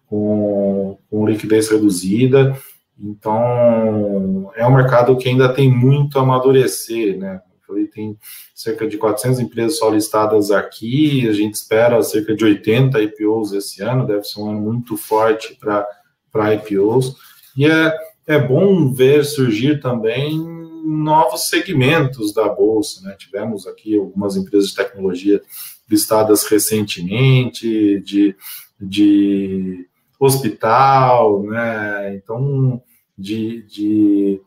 com, 0.06 0.96
com 1.10 1.26
liquidez 1.26 1.68
reduzida. 1.68 2.56
Então, 2.96 4.52
é 4.54 4.64
um 4.64 4.74
mercado 4.74 5.16
que 5.16 5.28
ainda 5.28 5.52
tem 5.52 5.68
muito 5.68 6.20
a 6.20 6.22
amadurecer, 6.22 7.18
né? 7.18 7.40
falei, 7.66 7.88
tem 7.88 8.16
cerca 8.54 8.86
de 8.86 8.96
400 8.96 9.40
empresas 9.40 9.76
só 9.76 9.90
listadas 9.90 10.52
aqui, 10.52 11.28
a 11.28 11.32
gente 11.32 11.54
espera 11.54 12.00
cerca 12.00 12.32
de 12.32 12.44
80 12.44 13.02
IPOs 13.02 13.52
esse 13.52 13.82
ano, 13.82 14.06
deve 14.06 14.22
ser 14.22 14.40
um 14.40 14.50
ano 14.50 14.60
muito 14.60 14.96
forte 14.96 15.58
para 15.58 16.54
IPOs, 16.54 17.16
e 17.56 17.66
é, 17.66 17.96
é 18.26 18.38
bom 18.38 18.92
ver 18.92 19.24
surgir 19.24 19.80
também 19.80 20.38
novos 20.84 21.48
segmentos 21.48 22.32
da 22.32 22.48
Bolsa, 22.48 23.00
né? 23.02 23.16
Tivemos 23.18 23.66
aqui 23.66 23.96
algumas 23.96 24.36
empresas 24.36 24.70
de 24.70 24.76
tecnologia 24.76 25.42
listadas 25.88 26.44
recentemente, 26.44 28.00
de, 28.00 28.36
de 28.80 29.88
hospital, 30.18 31.42
né? 31.42 32.14
Então, 32.14 32.82
de, 33.16 33.62
de 33.62 34.40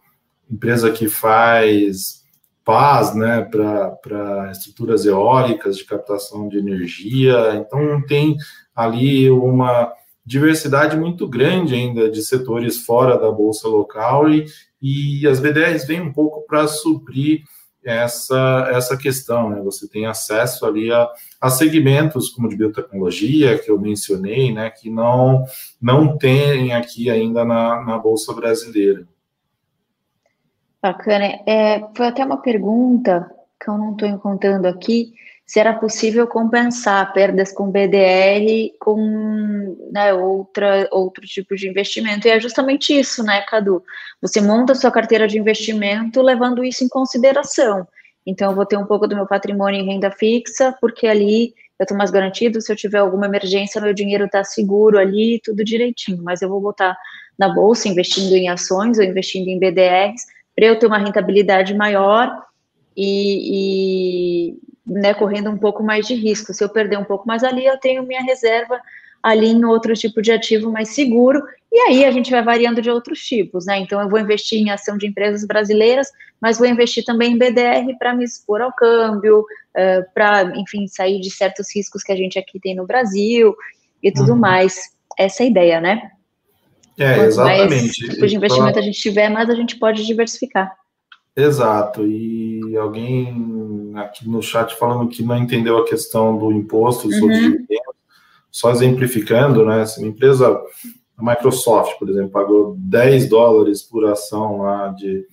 empresa 0.50 0.92
que 0.92 1.08
faz 1.08 2.20
paz 2.64 3.16
né, 3.16 3.42
para 3.42 4.52
estruturas 4.52 5.04
eólicas 5.04 5.76
de 5.76 5.86
captação 5.86 6.48
de 6.48 6.60
energia. 6.60 7.56
Então, 7.56 8.00
tem 8.06 8.38
ali 8.76 9.30
uma 9.30 9.92
diversidade 10.26 10.98
muito 10.98 11.28
grande 11.28 11.76
ainda 11.76 12.10
de 12.10 12.22
setores 12.22 12.86
fora 12.86 13.18
da 13.18 13.32
bolsa 13.32 13.68
local 13.68 14.30
e, 14.30 14.46
e 14.82 15.28
as 15.28 15.40
BDRs 15.40 15.86
vêm 15.86 16.02
um 16.02 16.14
pouco 16.14 16.46
para 16.46 16.68
suprir 16.68 17.44
essa, 17.84 18.70
essa 18.72 18.98
questão, 18.98 19.50
né? 19.50 19.62
Você 19.62 19.88
tem 19.88 20.06
acesso 20.06 20.66
ali 20.66 20.92
a, 20.92 21.10
a 21.40 21.50
segmentos 21.50 22.30
como 22.30 22.50
de 22.50 22.56
biotecnologia, 22.56 23.58
que 23.58 23.72
eu 23.72 23.80
mencionei, 23.80 24.54
né? 24.54 24.70
Que 24.70 24.90
não, 24.90 25.46
não 25.82 26.18
tem 26.18 26.74
aqui 26.74 27.10
ainda 27.10 27.46
na, 27.46 27.84
na 27.84 27.98
Bolsa 27.98 28.34
Brasileira. 28.34 29.08
Bacana. 30.82 31.26
É, 31.46 31.80
foi 31.96 32.08
até 32.08 32.24
uma 32.24 32.42
pergunta 32.42 33.30
que 33.62 33.70
eu 33.70 33.78
não 33.78 33.92
estou 33.92 34.08
encontrando 34.08 34.68
aqui, 34.68 35.14
se 35.50 35.60
era 35.60 35.74
possível 35.74 36.28
compensar 36.28 37.12
perdas 37.12 37.52
com 37.52 37.72
BDR 37.72 38.72
com 38.80 39.90
né, 39.92 40.14
outra, 40.14 40.88
outro 40.92 41.26
tipo 41.26 41.56
de 41.56 41.68
investimento. 41.68 42.28
E 42.28 42.30
é 42.30 42.40
justamente 42.40 42.94
isso, 42.94 43.24
né, 43.24 43.42
Cadu? 43.50 43.84
Você 44.22 44.42
monta 44.42 44.76
sua 44.76 44.92
carteira 44.92 45.28
de 45.28 45.40
investimento 45.40 46.22
levando 46.22 46.64
isso 46.64 46.84
em 46.84 46.88
consideração. 46.88 47.88
Então, 48.28 48.52
eu 48.52 48.56
vou 48.56 48.64
ter 48.64 48.78
um 48.78 48.86
pouco 48.86 49.08
do 49.08 49.16
meu 49.16 49.26
patrimônio 49.26 49.82
em 49.82 49.88
renda 49.88 50.12
fixa, 50.12 50.72
porque 50.80 51.08
ali 51.08 51.56
eu 51.80 51.84
estou 51.84 51.98
mais 51.98 52.12
garantido, 52.12 52.62
se 52.62 52.72
eu 52.72 52.76
tiver 52.76 53.00
alguma 53.00 53.26
emergência, 53.26 53.82
meu 53.82 53.92
dinheiro 53.92 54.26
está 54.26 54.44
seguro 54.44 55.00
ali, 55.00 55.42
tudo 55.44 55.64
direitinho. 55.64 56.22
Mas 56.22 56.44
eu 56.44 56.50
vou 56.50 56.62
botar 56.62 56.96
na 57.40 57.50
bolsa, 57.50 57.90
investindo 57.90 58.36
em 58.36 58.50
ações 58.50 59.00
ou 59.00 59.04
investindo 59.04 59.48
em 59.48 59.58
BDRs, 59.58 60.28
para 60.56 60.68
eu 60.68 60.78
ter 60.78 60.86
uma 60.86 61.00
rentabilidade 61.00 61.74
maior 61.74 62.40
e, 62.96 64.52
e 64.54 64.70
né, 64.90 65.14
correndo 65.14 65.50
um 65.50 65.58
pouco 65.58 65.84
mais 65.84 66.08
de 66.08 66.16
risco. 66.16 66.54
Se 66.54 66.64
eu 66.64 66.70
perder 66.70 66.98
um 66.98 67.04
pouco 67.04 67.28
mais 67.28 67.44
ali, 67.44 67.66
eu 67.66 67.78
tenho 67.78 68.04
minha 68.04 68.22
reserva 68.22 68.80
ali 69.22 69.48
em 69.48 69.66
outro 69.66 69.94
tipo 69.94 70.22
de 70.22 70.32
ativo 70.32 70.72
mais 70.72 70.90
seguro, 70.90 71.44
e 71.72 71.78
aí 71.82 72.06
a 72.06 72.12
gente 72.12 72.32
vai 72.32 72.42
variando 72.42 72.82
de 72.82 72.90
outros 72.90 73.20
tipos, 73.20 73.66
né? 73.66 73.78
Então 73.80 74.02
eu 74.02 74.10
vou 74.10 74.20
investir 74.20 74.60
em 74.60 74.72
ação 74.72 74.98
de 74.98 75.08
empresas 75.08 75.46
brasileiras, 75.46 76.08
mas 76.42 76.58
vou 76.58 76.68
investir 76.68 77.04
também 77.04 77.34
em 77.34 77.38
BDR 77.38 77.98
para 78.00 78.16
me 78.16 78.24
expor 78.24 78.62
ao 78.62 78.74
câmbio, 78.74 79.42
uh, 79.42 80.14
para, 80.14 80.58
enfim, 80.58 80.88
sair 80.88 81.20
de 81.20 81.30
certos 81.30 81.68
riscos 81.76 82.02
que 82.02 82.12
a 82.12 82.16
gente 82.16 82.40
aqui 82.40 82.60
tem 82.60 82.76
no 82.76 82.88
Brasil 82.88 83.54
e 84.02 84.12
tudo 84.12 84.32
uhum. 84.32 84.40
mais. 84.40 84.78
Essa 85.18 85.44
é 85.44 85.46
a 85.46 85.50
ideia, 85.50 85.82
né? 85.82 86.12
É, 86.98 87.16
Quanto 87.16 87.28
exatamente. 87.28 87.70
mais 87.70 87.92
tipo 87.92 88.28
de 88.28 88.36
investimento 88.36 88.80
a 88.80 88.82
gente 88.82 89.00
tiver, 89.00 89.30
mais 89.30 89.50
a 89.50 89.56
gente 89.56 89.78
pode 89.78 90.06
diversificar. 90.06 90.74
Exato. 91.42 92.06
E 92.06 92.76
alguém 92.78 93.92
aqui 93.96 94.28
no 94.28 94.42
chat 94.42 94.76
falando 94.76 95.10
que 95.10 95.24
não 95.24 95.38
entendeu 95.38 95.78
a 95.78 95.86
questão 95.86 96.38
do 96.38 96.52
imposto 96.52 97.12
sobre 97.12 97.36
uhum. 97.36 97.42
dividendos, 97.42 97.96
só 98.52 98.72
exemplificando, 98.72 99.66
né? 99.66 99.86
Se 99.86 100.00
uma 100.00 100.10
empresa, 100.10 100.62
a 101.18 101.24
Microsoft, 101.24 101.98
por 101.98 102.10
exemplo, 102.10 102.32
pagou 102.32 102.76
10 102.78 103.30
dólares 103.30 103.82
por 103.82 104.06
ação 104.06 104.60
lá 104.60 104.90
de, 104.90 105.26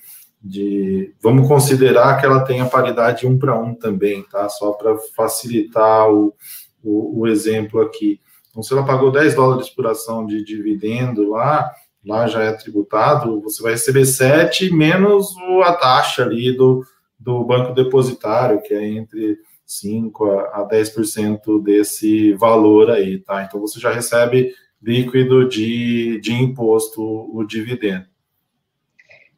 de 0.42 1.14
vamos 1.22 1.48
considerar 1.48 2.20
que 2.20 2.26
ela 2.26 2.44
tenha 2.44 2.66
paridade 2.66 3.26
um 3.26 3.38
para 3.38 3.58
um 3.58 3.74
também, 3.74 4.22
tá? 4.24 4.48
Só 4.48 4.72
para 4.72 4.96
facilitar 5.16 6.10
o, 6.10 6.34
o, 6.82 7.20
o 7.20 7.26
exemplo 7.26 7.80
aqui. 7.80 8.20
Então, 8.50 8.62
se 8.62 8.72
ela 8.72 8.86
pagou 8.86 9.10
10 9.10 9.34
dólares 9.34 9.68
por 9.68 9.86
ação 9.86 10.24
de 10.24 10.42
dividendo 10.42 11.28
lá, 11.30 11.70
lá 12.06 12.28
já 12.28 12.42
é 12.42 12.52
tributado, 12.52 13.40
você 13.40 13.62
vai 13.62 13.72
receber 13.72 14.04
7 14.04 14.72
menos 14.72 15.34
a 15.64 15.72
taxa 15.72 16.22
ali 16.22 16.56
do, 16.56 16.84
do 17.18 17.44
banco 17.44 17.74
depositário, 17.74 18.62
que 18.62 18.72
é 18.72 18.88
entre 18.88 19.38
5 19.66 20.30
a 20.30 20.68
10% 20.68 21.62
desse 21.62 22.32
valor 22.34 22.90
aí, 22.90 23.18
tá? 23.18 23.42
Então 23.42 23.60
você 23.60 23.80
já 23.80 23.90
recebe 23.90 24.54
líquido 24.80 25.48
de, 25.48 26.20
de 26.20 26.32
imposto 26.32 27.02
o 27.02 27.44
dividendo. 27.44 28.06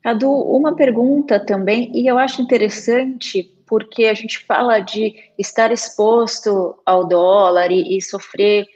Cadu, 0.02 0.30
uma 0.30 0.76
pergunta 0.76 1.40
também, 1.40 1.90
e 1.94 2.06
eu 2.06 2.18
acho 2.18 2.42
interessante 2.42 3.54
porque 3.66 4.06
a 4.06 4.14
gente 4.14 4.38
fala 4.46 4.80
de 4.80 5.14
estar 5.38 5.70
exposto 5.72 6.74
ao 6.84 7.06
dólar 7.06 7.70
e, 7.70 7.96
e 7.96 8.02
sofrer 8.02 8.66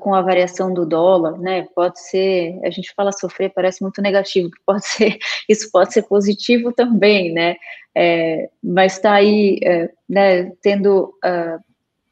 com 0.00 0.14
a 0.14 0.22
variação 0.22 0.72
do 0.72 0.86
dólar, 0.86 1.38
né? 1.38 1.66
Pode 1.74 2.00
ser, 2.00 2.58
a 2.64 2.70
gente 2.70 2.92
fala 2.94 3.12
sofrer, 3.12 3.52
parece 3.54 3.82
muito 3.82 4.00
negativo, 4.00 4.50
pode 4.64 4.86
ser, 4.86 5.18
isso 5.48 5.70
pode 5.70 5.92
ser 5.92 6.02
positivo 6.02 6.72
também, 6.72 7.32
né? 7.32 7.56
É, 7.94 8.48
mas 8.62 8.94
está 8.94 9.14
aí, 9.14 9.58
é, 9.62 9.90
né, 10.08 10.50
tendo, 10.62 11.14
uh, 11.24 11.58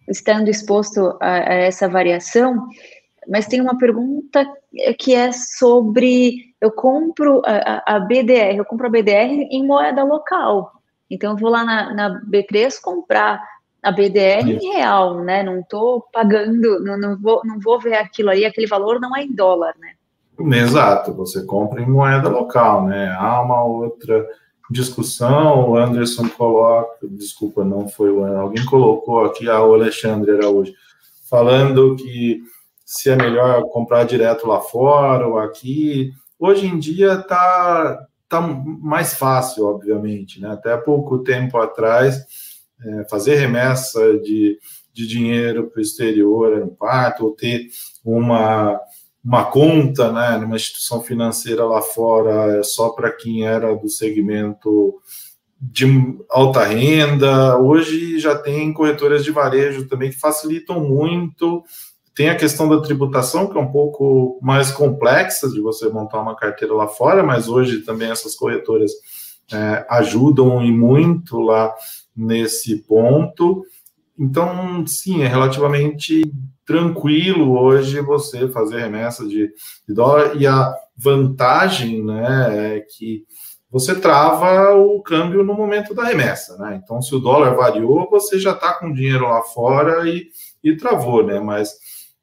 estando 0.09 0.49
exposto 0.49 1.17
a, 1.21 1.51
a, 1.51 1.55
essa 1.55 1.89
variação, 1.89 2.67
mas 3.29 3.47
tem 3.47 3.61
uma 3.61 3.79
pergunta 3.79 4.47
que 4.99 5.15
é 5.15 5.33
sobre, 5.33 6.55
eu 6.61 6.71
compro 6.71 7.43
a, 7.45 7.97
a 7.97 8.01
BDR, 8.01 8.57
eu 8.57 8.65
compro 8.65 8.87
a 8.87 8.91
BDR 8.91 9.47
em 9.51 9.67
moeda 9.67 10.05
local, 10.05 10.73
então 11.11 11.33
eu 11.33 11.37
vou 11.37 11.51
lá 11.51 11.65
na, 11.65 11.95
na 11.95 12.21
B3 12.23 12.81
comprar 12.83 13.43
a 13.85 13.93
BDR 13.93 14.49
em 14.49 14.73
real, 14.73 15.23
né? 15.23 15.43
Não 15.43 15.61
estou 15.61 16.07
pagando, 16.13 16.81
não, 16.81 16.99
não, 16.99 17.21
vou, 17.21 17.43
não 17.45 17.61
vou 17.61 17.79
ver 17.79 17.95
aquilo 17.95 18.31
aí, 18.31 18.45
aquele 18.45 18.67
valor 18.67 18.99
não 18.99 19.15
é 19.15 19.23
em 19.23 19.33
dólar, 19.33 19.75
né? 19.79 19.93
Exato, 20.59 21.13
você 21.13 21.45
compra 21.45 21.81
em 21.81 21.87
moeda 21.87 22.29
local, 22.29 22.87
né? 22.87 23.15
Há 23.19 23.41
uma 23.43 23.63
outra 23.63 24.27
discussão, 24.71 25.71
o 25.71 25.77
Anderson 25.77 26.29
coloca, 26.31 27.07
desculpa, 27.09 27.63
não 27.63 27.87
foi 27.87 28.11
o 28.11 28.25
alguém 28.25 28.65
colocou 28.65 29.25
aqui, 29.25 29.49
ah, 29.49 29.63
o 29.63 29.75
Alexandre 29.75 30.33
era 30.33 30.49
hoje, 30.49 30.75
falando 31.29 31.95
que 31.97 32.43
se 32.85 33.11
é 33.11 33.17
melhor 33.17 33.63
comprar 33.65 34.05
direto 34.05 34.47
lá 34.47 34.61
fora 34.61 35.27
ou 35.27 35.39
aqui. 35.39 36.11
Hoje 36.39 36.67
em 36.67 36.79
dia 36.79 37.15
está 37.15 38.07
tá 38.29 38.41
mais 38.41 39.15
fácil, 39.15 39.67
obviamente, 39.67 40.41
né? 40.41 40.51
Até 40.53 40.77
pouco 40.77 41.19
tempo 41.19 41.59
atrás, 41.59 42.25
é, 42.83 43.09
fazer 43.09 43.37
remessa 43.37 44.19
de, 44.19 44.59
de 44.93 45.07
dinheiro 45.07 45.69
para 45.71 45.79
o 45.79 45.83
exterior 45.83 46.53
era 46.53 46.65
um 46.65 46.75
parto, 46.75 47.25
ou 47.25 47.33
ter 47.33 47.69
uma, 48.05 48.81
uma 49.25 49.45
conta 49.45 50.13
né, 50.13 50.37
numa 50.39 50.57
instituição 50.57 51.03
financeira 51.03 51.65
lá 51.65 51.81
fora 51.81 52.59
é 52.59 52.63
só 52.63 52.91
para 52.91 53.11
quem 53.11 53.47
era 53.47 53.75
do 53.75 53.89
segmento 53.89 54.95
de 55.61 55.87
alta 56.29 56.65
renda. 56.65 57.59
Hoje 57.59 58.19
já 58.19 58.37
tem 58.37 58.73
corretoras 58.73 59.25
de 59.25 59.31
varejo 59.31 59.89
também 59.89 60.11
que 60.11 60.21
facilitam 60.21 60.81
muito. 60.81 61.63
Tem 62.15 62.29
a 62.29 62.37
questão 62.37 62.69
da 62.69 62.81
tributação, 62.81 63.49
que 63.49 63.57
é 63.57 63.61
um 63.61 63.73
pouco 63.73 64.39
mais 64.43 64.71
complexa 64.71 65.49
de 65.49 65.61
você 65.61 65.89
montar 65.89 66.21
uma 66.21 66.37
carteira 66.37 66.75
lá 66.75 66.87
fora, 66.87 67.23
mas 67.23 67.49
hoje 67.49 67.81
também 67.81 68.11
essas 68.11 68.37
corretoras 68.37 68.93
é, 69.53 69.87
ajudam 69.91 70.65
e 70.65 70.71
muito 70.71 71.41
lá 71.41 71.75
nesse 72.17 72.79
ponto. 72.83 73.65
Então, 74.19 74.87
sim, 74.87 75.23
é 75.23 75.27
relativamente 75.27 76.23
tranquilo 76.65 77.59
hoje 77.59 78.01
você 78.01 78.49
fazer 78.49 78.81
remessa 78.81 79.27
de, 79.27 79.53
de 79.87 79.95
dólar 79.95 80.37
e 80.37 80.47
a 80.47 80.75
vantagem 80.97 82.03
né, 82.03 82.77
é 82.77 82.81
que 82.81 83.25
você 83.71 83.93
trava 83.93 84.73
o 84.77 85.03
câmbio 85.03 85.43
no 85.43 85.53
momento 85.53 85.93
da 85.93 86.05
remessa, 86.05 86.57
né? 86.59 86.81
Então, 86.81 87.03
se 87.03 87.13
o 87.13 87.19
dólar 87.19 87.57
variou, 87.57 88.09
você 88.09 88.39
já 88.39 88.53
está 88.53 88.73
com 88.75 88.93
dinheiro 88.93 89.25
lá 89.25 89.43
fora 89.43 90.09
e, 90.09 90.29
e 90.63 90.77
travou, 90.77 91.27
né? 91.27 91.41
Mas 91.41 91.71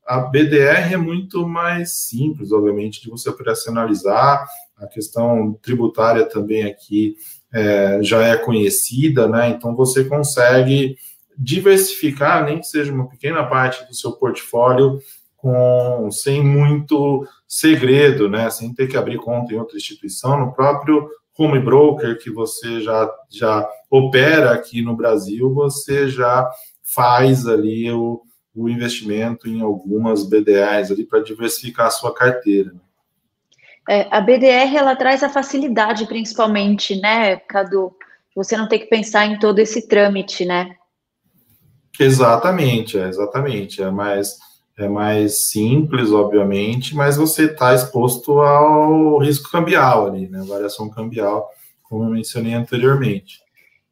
a 0.07 0.21
BDR 0.21 0.93
é 0.93 0.97
muito 0.97 1.45
mais 1.45 2.07
simples, 2.07 2.53
obviamente, 2.53 3.01
de 3.01 3.09
você 3.09 3.29
operacionalizar. 3.29 4.47
A 4.81 4.87
questão 4.87 5.57
tributária 5.61 6.25
também 6.25 6.63
aqui 6.63 7.15
é, 7.53 7.99
já 8.01 8.25
é 8.25 8.35
conhecida, 8.35 9.27
né? 9.27 9.49
Então, 9.49 9.75
você 9.75 10.03
consegue 10.03 10.95
diversificar, 11.37 12.43
nem 12.43 12.59
que 12.59 12.67
seja 12.67 12.91
uma 12.91 13.07
pequena 13.07 13.43
parte 13.45 13.87
do 13.87 13.95
seu 13.95 14.13
portfólio, 14.13 14.99
com, 15.37 16.09
sem 16.11 16.43
muito 16.43 17.25
segredo, 17.47 18.29
né? 18.29 18.49
Sem 18.49 18.73
ter 18.73 18.87
que 18.87 18.97
abrir 18.97 19.17
conta 19.17 19.53
em 19.53 19.57
outra 19.57 19.77
instituição, 19.77 20.39
no 20.39 20.53
próprio 20.53 21.09
home 21.37 21.59
broker 21.59 22.17
que 22.19 22.29
você 22.29 22.81
já, 22.81 23.09
já 23.29 23.67
opera 23.89 24.51
aqui 24.51 24.81
no 24.81 24.95
Brasil, 24.95 25.53
você 25.53 26.09
já 26.09 26.49
faz 26.83 27.47
ali 27.47 27.91
o, 27.91 28.21
o 28.53 28.69
investimento 28.69 29.47
em 29.47 29.61
algumas 29.61 30.27
BDRs 30.27 30.91
ali 30.91 31.05
para 31.05 31.23
diversificar 31.23 31.87
a 31.87 31.91
sua 31.91 32.13
carteira. 32.13 32.73
É, 33.89 34.07
a 34.11 34.21
BDR 34.21 34.75
ela 34.75 34.95
traz 34.95 35.23
a 35.23 35.29
facilidade, 35.29 36.05
principalmente, 36.05 36.99
né, 36.99 37.37
Cadu? 37.37 37.91
Você 38.35 38.55
não 38.55 38.67
tem 38.67 38.79
que 38.79 38.85
pensar 38.85 39.25
em 39.25 39.37
todo 39.39 39.59
esse 39.59 39.87
trâmite, 39.87 40.45
né? 40.45 40.75
Exatamente, 41.99 42.97
é, 42.97 43.07
exatamente. 43.07 43.81
É 43.81 43.91
mais 43.91 44.37
é 44.77 44.87
mais 44.87 45.49
simples, 45.49 46.11
obviamente, 46.11 46.95
mas 46.95 47.17
você 47.17 47.45
está 47.45 47.75
exposto 47.75 48.39
ao 48.39 49.19
risco 49.19 49.51
cambial 49.51 50.07
ali, 50.07 50.27
né? 50.27 50.43
Variação 50.47 50.89
cambial, 50.89 51.49
como 51.83 52.05
eu 52.05 52.09
mencionei 52.09 52.53
anteriormente. 52.53 53.41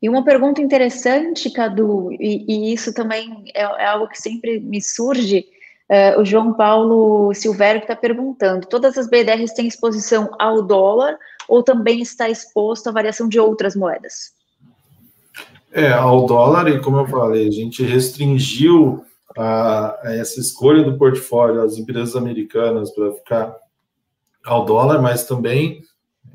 E 0.02 0.10
uma 0.10 0.24
pergunta 0.24 0.62
interessante, 0.62 1.52
Cadu, 1.52 2.12
e, 2.14 2.46
e 2.48 2.74
isso 2.74 2.94
também 2.94 3.44
é, 3.54 3.62
é, 3.62 3.86
algo 3.86 4.08
que 4.08 4.20
sempre 4.20 4.60
me 4.60 4.82
surge. 4.82 5.46
Uh, 5.90 6.22
o 6.22 6.26
João 6.26 6.54
Paulo 6.54 7.34
Silvério 7.34 7.82
está 7.82 7.96
perguntando: 7.96 8.68
todas 8.68 8.98
as 8.98 9.10
BDRs 9.10 9.54
têm 9.54 9.68
exposição 9.68 10.30
ao 10.38 10.62
dólar 10.62 11.18
ou 11.48 11.64
também 11.64 12.00
está 12.00 12.30
exposto 12.30 12.88
à 12.88 12.92
variação 12.92 13.28
de 13.28 13.40
outras 13.40 13.76
moedas? 13.76 14.32
É, 15.72 15.92
ao 15.92 16.26
dólar, 16.26 16.68
e 16.68 16.80
como 16.80 16.98
eu 16.98 17.08
falei, 17.08 17.48
a 17.48 17.52
gente 17.52 17.84
restringiu 17.84 19.04
a, 19.38 20.00
a 20.04 20.16
essa 20.16 20.40
escolha 20.40 20.84
do 20.84 20.98
portfólio 20.98 21.62
às 21.62 21.78
empresas 21.78 22.16
americanas 22.16 22.92
para 22.92 23.14
ficar 23.14 23.56
ao 24.46 24.66
dólar, 24.66 25.02
mas 25.02 25.26
também 25.26 25.82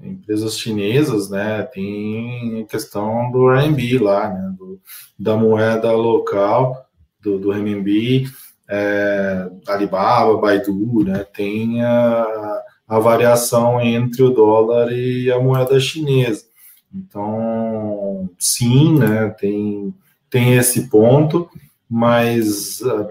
empresas 0.03 0.59
chinesas, 0.59 1.31
né, 1.31 1.63
tem 1.63 2.63
a 2.63 2.67
questão 2.67 3.31
do 3.31 3.49
RMB 3.49 3.99
lá, 4.01 4.29
né, 4.29 4.55
do, 4.57 4.81
da 5.19 5.37
moeda 5.37 5.93
local, 5.93 6.87
do, 7.21 7.39
do 7.39 7.51
RMB, 7.51 8.27
é, 8.75 9.49
Alibaba, 9.69 10.37
Baidu, 10.37 11.05
né, 11.05 11.25
tem 11.33 11.83
a, 11.83 12.63
a 12.89 12.99
variação 12.99 13.81
entre 13.81 14.23
o 14.23 14.31
dólar 14.31 14.91
e 14.91 15.31
a 15.31 15.39
moeda 15.39 15.79
chinesa. 15.79 16.45
Então, 16.93 18.29
sim, 18.39 18.99
né, 18.99 19.29
tem, 19.39 19.95
tem 20.29 20.55
esse 20.55 20.89
ponto, 20.89 21.49
mas 21.89 22.81
uh, 22.81 23.09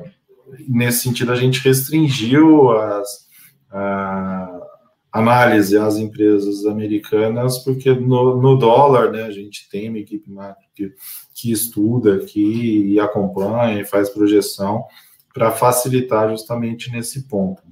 nesse 0.68 1.04
sentido 1.04 1.32
a 1.32 1.36
gente 1.36 1.62
restringiu 1.62 2.72
as, 2.72 3.28
a 3.72 4.62
análise 5.14 5.78
às 5.78 5.98
empresas 5.98 6.66
americanas, 6.66 7.60
porque 7.60 7.94
no, 7.94 8.42
no, 8.42 8.58
dólar, 8.58 9.12
né, 9.12 9.24
a 9.24 9.32
gente 9.32 9.70
tem 9.70 9.90
uma 9.90 10.00
equipe 10.00 10.30
que, 10.76 10.92
que 11.34 11.52
estuda 11.52 12.16
aqui 12.16 12.94
e 12.94 13.00
acompanha 13.00 13.80
e 13.80 13.86
faz 13.86 14.10
projeção 14.10 14.84
para 15.34 15.52
facilitar 15.52 16.30
justamente 16.30 16.92
nesse 16.92 17.28
ponto. 17.28 17.64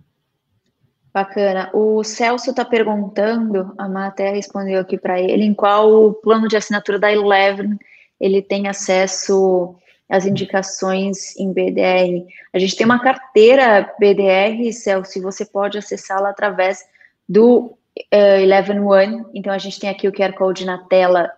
Bacana. 1.14 1.70
O 1.74 2.04
Celso 2.04 2.52
está 2.52 2.64
perguntando, 2.64 3.74
a 3.78 3.88
Má 3.88 4.08
até 4.08 4.32
respondeu 4.32 4.80
aqui 4.80 4.98
para 4.98 5.20
ele, 5.20 5.44
em 5.44 5.54
qual 5.54 6.14
plano 6.14 6.48
de 6.48 6.56
assinatura 6.56 6.98
da 6.98 7.12
Eleven 7.12 7.78
ele 8.20 8.42
tem 8.42 8.68
acesso 8.68 9.76
as 10.08 10.26
indicações 10.26 11.36
em 11.38 11.52
BDR. 11.52 12.26
A 12.54 12.60
gente 12.60 12.76
tem 12.76 12.86
uma 12.86 13.02
carteira 13.02 13.94
BDR, 14.00 14.72
Celso, 14.74 15.22
você 15.22 15.46
pode 15.46 15.78
acessá-la 15.78 16.30
através 16.30 16.80
do 17.28 17.78
uh, 18.14 18.40
Eleven 18.42 18.82
One. 18.82 19.26
Então, 19.34 19.54
a 19.54 19.58
gente 19.58 19.80
tem 19.80 19.90
aqui 19.90 20.08
o 20.08 20.12
QR 20.12 20.34
Code 20.34 20.66
na 20.66 20.80
tela 20.90 21.32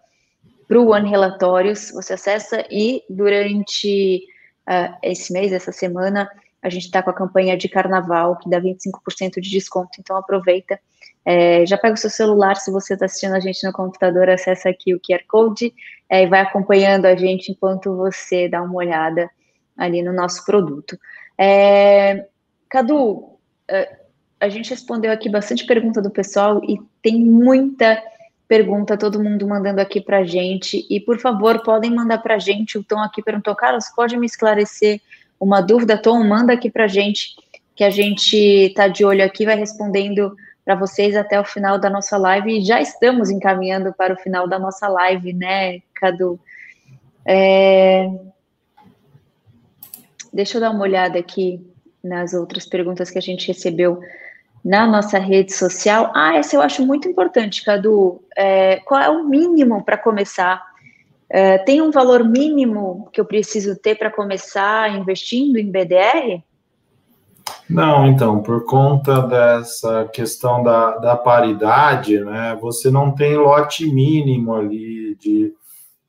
para 0.68 0.80
o 0.80 0.90
One 0.92 1.08
Relatórios. 1.08 1.92
Você 1.92 2.14
acessa 2.14 2.66
e 2.70 3.04
durante 3.10 4.24
uh, 4.68 4.96
esse 5.02 5.32
mês, 5.34 5.52
essa 5.52 5.72
semana, 5.72 6.30
a 6.62 6.70
gente 6.70 6.86
está 6.86 7.02
com 7.02 7.10
a 7.10 7.14
campanha 7.14 7.58
de 7.58 7.68
carnaval, 7.68 8.38
que 8.38 8.50
dá 8.50 8.60
25% 8.60 9.40
de 9.40 9.50
desconto. 9.50 10.00
Então, 10.00 10.16
aproveita 10.16 10.80
é, 11.26 11.66
já 11.66 11.78
pega 11.78 11.94
o 11.94 11.98
seu 11.98 12.10
celular, 12.10 12.56
se 12.56 12.70
você 12.70 12.94
está 12.94 13.06
assistindo 13.06 13.36
a 13.36 13.40
gente 13.40 13.66
no 13.66 13.72
computador, 13.72 14.30
acessa 14.30 14.70
aqui 14.70 14.94
o 14.94 15.00
QR 15.00 15.24
Code 15.28 15.74
é, 16.10 16.24
e 16.24 16.28
vai 16.28 16.42
acompanhando 16.42 17.06
a 17.06 17.16
gente 17.16 17.52
enquanto 17.52 17.96
você 17.96 18.50
dá 18.50 18.62
uma 18.62 18.76
olhada 18.76 19.30
ali 19.78 20.02
no 20.02 20.12
nosso 20.12 20.44
produto. 20.46 20.98
É, 21.38 22.28
Cadu, 22.70 23.38
é, 23.70 24.00
a 24.40 24.50
gente 24.50 24.70
respondeu 24.70 25.12
aqui 25.12 25.30
bastante 25.30 25.66
pergunta 25.66 26.02
do 26.02 26.12
pessoal 26.12 26.62
e 26.66 26.78
tem 27.02 27.20
muita 27.20 28.04
pergunta, 28.54 28.96
todo 28.96 29.24
mundo 29.24 29.48
mandando 29.48 29.82
aqui 29.82 30.00
para 30.00 30.24
gente. 30.24 30.86
E, 30.88 31.00
por 31.00 31.18
favor, 31.18 31.64
podem 31.64 31.90
mandar 31.90 32.20
para 32.20 32.38
gente. 32.38 32.78
O 32.78 32.84
Tom 32.84 33.00
aqui 33.00 33.20
perguntou, 33.20 33.56
Carlos, 33.56 33.90
pode 33.96 34.16
me 34.16 34.28
esclarecer 34.28 35.02
uma 35.40 35.60
dúvida? 35.60 35.98
Tom, 35.98 36.24
manda 36.24 36.54
aqui 36.54 36.70
para 36.70 36.86
gente, 36.86 37.36
que 37.76 37.84
a 37.84 37.90
gente 37.90 38.38
está 38.38 38.88
de 38.88 39.04
olho 39.04 39.26
aqui, 39.26 39.44
vai 39.44 39.56
respondendo 39.56 40.36
para 40.64 40.76
vocês 40.76 41.16
até 41.16 41.40
o 41.40 41.44
final 41.44 41.80
da 41.80 41.90
nossa 41.90 42.16
live. 42.16 42.60
E 42.60 42.64
já 42.64 42.80
estamos 42.80 43.32
encaminhando 43.32 43.92
para 43.92 44.14
o 44.14 44.18
final 44.18 44.48
da 44.48 44.60
nossa 44.60 44.88
live, 44.88 45.34
né, 45.34 45.80
Cadu? 45.96 46.40
É... 47.26 48.08
Deixa 50.32 50.58
eu 50.58 50.62
dar 50.62 50.70
uma 50.70 50.84
olhada 50.84 51.18
aqui 51.18 51.60
nas 52.04 52.36
outras 52.36 52.68
perguntas 52.68 53.10
que 53.10 53.18
a 53.18 53.22
gente 53.22 53.48
recebeu 53.48 54.00
na 54.64 54.88
nossa 54.88 55.20
rede 55.20 55.54
social. 55.54 56.12
Ah, 56.16 56.36
essa 56.36 56.56
eu 56.56 56.62
acho 56.62 56.86
muito 56.86 57.08
importante, 57.08 57.64
Cadu. 57.64 58.24
É, 58.36 58.78
qual 58.78 59.02
é 59.02 59.10
o 59.10 59.24
mínimo 59.28 59.84
para 59.84 59.98
começar? 59.98 60.64
É, 61.30 61.58
tem 61.58 61.82
um 61.82 61.92
valor 61.92 62.24
mínimo 62.24 63.10
que 63.12 63.20
eu 63.20 63.26
preciso 63.26 63.76
ter 63.76 63.96
para 63.96 64.12
começar 64.12 64.96
investindo 64.96 65.58
em 65.58 65.70
BDR? 65.70 66.44
Não, 67.70 68.06
então, 68.06 68.42
por 68.42 68.66
conta 68.66 69.22
dessa 69.22 70.06
questão 70.14 70.64
da, 70.64 70.98
da 70.98 71.16
paridade, 71.16 72.20
né, 72.20 72.58
você 72.62 72.92
não 72.92 73.12
tem 73.12 73.36
lote 73.36 73.86
mínimo 73.92 74.54
ali 74.54 75.16
de, 75.16 75.54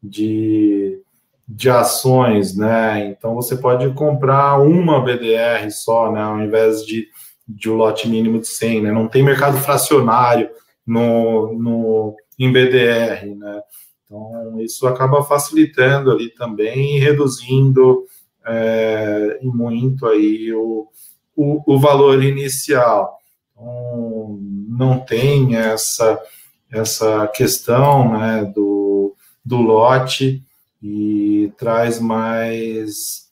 de, 0.03 1.01
de 1.49 1.71
ações, 1.71 2.57
né? 2.57 3.07
Então 3.09 3.35
você 3.35 3.57
pode 3.57 3.89
comprar 3.95 4.61
uma 4.61 5.01
BDR 5.01 5.71
só, 5.71 6.13
né, 6.13 6.23
ao 6.23 6.41
invés 6.41 6.85
de, 6.85 7.09
de 7.47 7.71
um 7.71 7.75
lote 7.75 8.09
mínimo 8.09 8.41
de 8.41 8.49
100, 8.49 8.83
né? 8.83 8.93
Não 8.93 9.09
tem 9.09 9.23
mercado 9.23 9.59
fracionário 9.59 10.51
no, 10.87 11.53
no, 11.55 12.17
em 12.39 12.53
BDR, 12.53 13.35
né? 13.37 13.63
Então 14.05 14.61
isso 14.61 14.87
acaba 14.87 15.23
facilitando 15.23 16.11
ali 16.11 16.31
também 16.31 16.97
e 16.97 17.01
reduzindo 17.01 18.05
é, 18.47 19.39
muito 19.43 20.07
aí 20.07 20.53
o, 20.53 20.89
o, 21.37 21.75
o 21.75 21.79
valor 21.79 22.23
inicial. 22.23 23.19
Então, 23.53 24.39
não 24.69 24.99
tem 24.99 25.57
essa, 25.57 26.21
essa 26.71 27.27
questão 27.29 28.13
né, 28.13 28.53
do, 28.55 29.15
do 29.45 29.57
lote 29.57 30.43
e 30.83 31.53
traz 31.57 31.99
mais 31.99 33.24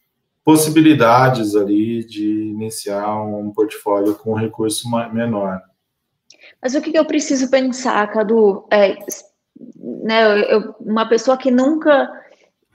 possibilidades 0.45 1.55
ali 1.55 2.05
de 2.05 2.27
iniciar 2.51 3.23
um 3.23 3.53
portfólio 3.53 4.15
com 4.15 4.35
recurso 4.35 4.89
menor. 5.13 5.61
Mas 6.61 6.75
o 6.75 6.81
que 6.81 6.97
eu 6.97 7.05
preciso 7.05 7.51
pensar, 7.51 8.11
Cadu? 8.11 8.67
É, 8.71 8.97
né, 9.77 10.53
eu, 10.53 10.75
uma 10.81 11.09
pessoa 11.09 11.37
que 11.37 11.51
nunca 11.51 12.11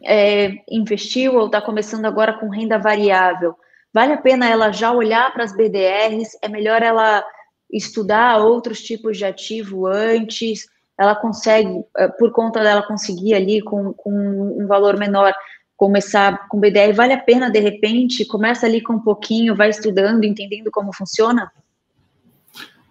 é, 0.05 0.51
investiu 0.69 1.35
ou 1.35 1.47
está 1.47 1.61
começando 1.61 2.05
agora 2.05 2.33
com 2.33 2.49
renda 2.49 2.77
variável, 2.77 3.55
vale 3.93 4.13
a 4.13 4.21
pena 4.21 4.49
ela 4.49 4.71
já 4.71 4.91
olhar 4.91 5.33
para 5.33 5.43
as 5.43 5.55
BDRs? 5.55 6.37
É 6.41 6.47
melhor 6.47 6.81
ela 6.81 7.25
estudar 7.71 8.37
outros 8.37 8.81
tipos 8.81 9.17
de 9.17 9.25
ativo 9.25 9.85
antes? 9.87 10.67
Ela 10.97 11.15
consegue, 11.15 11.83
é, 11.97 12.07
por 12.07 12.31
conta 12.31 12.61
dela 12.63 12.81
conseguir 12.81 13.33
ali 13.33 13.61
com, 13.61 13.93
com 13.93 14.11
um 14.11 14.67
valor 14.67 14.97
menor, 14.97 15.33
começar 15.77 16.49
com 16.49 16.59
BDR? 16.59 16.93
Vale 16.93 17.13
a 17.13 17.19
pena, 17.19 17.49
de 17.49 17.59
repente? 17.59 18.25
Começa 18.25 18.65
ali 18.65 18.81
com 18.81 18.93
um 18.93 18.99
pouquinho, 18.99 19.55
vai 19.55 19.69
estudando, 19.69 20.25
entendendo 20.25 20.69
como 20.71 20.91
funciona? 20.91 21.51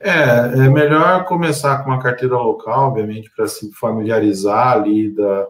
É, 0.01 0.12
é 0.12 0.68
melhor 0.70 1.24
começar 1.24 1.82
com 1.82 1.91
uma 1.91 2.03
carteira 2.03 2.37
local, 2.37 2.89
obviamente, 2.89 3.30
para 3.34 3.49
se 3.49 3.72
familiarizar 3.72 4.74
ali 4.74 5.11
da, 5.11 5.47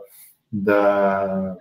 da, 0.51 1.57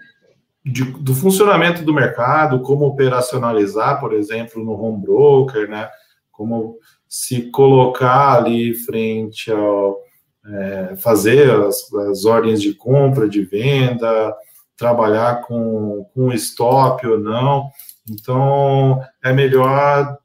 de, 0.63 0.83
do 0.83 1.13
funcionamento 1.13 1.83
do 1.83 1.93
mercado, 1.93 2.61
como 2.61 2.85
operacionalizar, 2.85 3.99
por 3.99 4.13
exemplo, 4.13 4.63
no 4.63 4.71
home 4.71 5.01
broker, 5.01 5.69
né? 5.69 5.89
Como 6.31 6.77
se 7.07 7.49
colocar 7.51 8.37
ali 8.37 8.73
frente 8.73 9.51
ao 9.51 9.99
é, 10.47 10.95
fazer 10.97 11.49
as, 11.49 11.91
as, 11.93 12.25
ordens 12.25 12.61
de 12.61 12.73
compra, 12.73 13.27
de 13.27 13.43
venda, 13.43 14.35
trabalhar 14.77 15.41
com, 15.41 16.09
com 16.13 16.31
stop 16.33 17.05
ou 17.07 17.19
não. 17.19 17.69
Então, 18.09 19.01
é 19.23 19.33
melhor, 19.33 20.17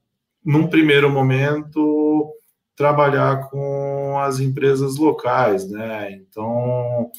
num 0.44 0.66
primeiro 0.66 1.10
momento, 1.10 2.32
trabalhar 2.76 3.48
com 3.50 4.18
as 4.18 4.40
empresas 4.40 4.96
locais, 4.96 5.68
né? 5.68 6.12
Então, 6.12 7.10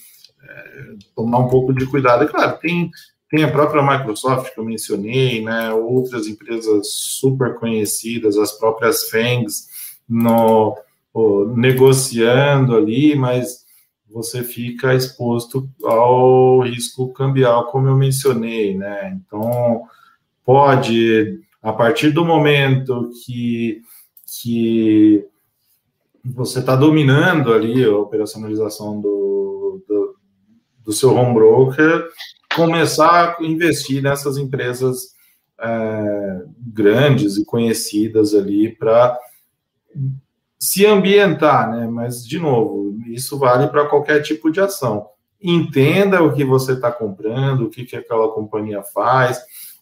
é, 0.43 0.95
tomar 1.15 1.39
um 1.39 1.47
pouco 1.47 1.73
de 1.73 1.85
cuidado. 1.85 2.23
E, 2.23 2.27
claro, 2.27 2.57
tem, 2.59 2.89
tem 3.29 3.43
a 3.43 3.51
própria 3.51 3.81
Microsoft 3.81 4.53
que 4.53 4.59
eu 4.59 4.65
mencionei, 4.65 5.43
né? 5.43 5.73
Outras 5.73 6.27
empresas 6.27 6.87
super 6.91 7.59
conhecidas, 7.59 8.37
as 8.37 8.51
próprias 8.51 9.09
FANGs, 9.09 9.67
no, 10.07 10.77
negociando 11.55 12.75
ali, 12.75 13.15
mas 13.15 13.65
você 14.11 14.43
fica 14.43 14.93
exposto 14.93 15.69
ao 15.83 16.59
risco 16.61 17.11
cambial, 17.13 17.67
como 17.67 17.87
eu 17.87 17.95
mencionei, 17.95 18.77
né? 18.77 19.17
Então, 19.25 19.83
pode, 20.45 21.39
a 21.61 21.71
partir 21.71 22.11
do 22.11 22.25
momento 22.25 23.09
que, 23.25 23.81
que 24.25 25.25
você 26.23 26.59
está 26.59 26.75
dominando 26.75 27.53
ali 27.53 27.83
a 27.83 27.95
operacionalização 27.95 28.99
do, 28.99 29.83
do, 29.87 30.15
do, 30.83 30.93
seu 30.93 31.15
home 31.15 31.33
broker, 31.33 32.07
começar 32.53 33.37
a 33.39 33.43
investir 33.43 34.03
nessas 34.03 34.37
empresas 34.37 35.13
é, 35.59 36.43
grandes 36.57 37.37
e 37.37 37.45
conhecidas 37.45 38.35
ali 38.35 38.75
para 38.75 39.17
se 40.61 40.85
ambientar, 40.85 41.71
né? 41.71 41.87
Mas, 41.87 42.23
de 42.23 42.37
novo, 42.37 42.95
isso 43.07 43.39
vale 43.39 43.67
para 43.67 43.87
qualquer 43.87 44.21
tipo 44.21 44.51
de 44.51 44.61
ação. 44.61 45.07
Entenda 45.41 46.21
o 46.21 46.31
que 46.31 46.45
você 46.45 46.73
está 46.73 46.91
comprando, 46.91 47.61
o 47.61 47.69
que, 47.69 47.83
que 47.83 47.95
aquela 47.95 48.29
companhia 48.29 48.83
faz, 48.83 49.41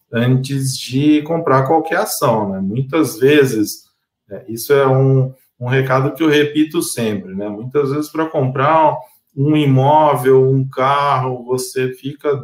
antes 0.09 0.77
de 0.77 1.21
comprar 1.23 1.67
qualquer 1.67 1.97
ação, 1.97 2.49
né? 2.49 2.61
Muitas 2.61 3.19
vezes, 3.19 3.89
é, 4.31 4.45
isso 4.47 4.71
é 4.71 4.87
um, 4.87 5.33
um 5.59 5.67
recado 5.67 6.13
que 6.13 6.23
eu 6.23 6.29
repito 6.29 6.81
sempre, 6.81 7.35
né? 7.35 7.49
Muitas 7.49 7.91
vezes 7.91 8.09
para 8.09 8.27
comprar 8.27 8.95
um 9.35 9.57
imóvel, 9.57 10.49
um 10.49 10.65
carro, 10.65 11.43
você 11.43 11.91
fica 11.91 12.41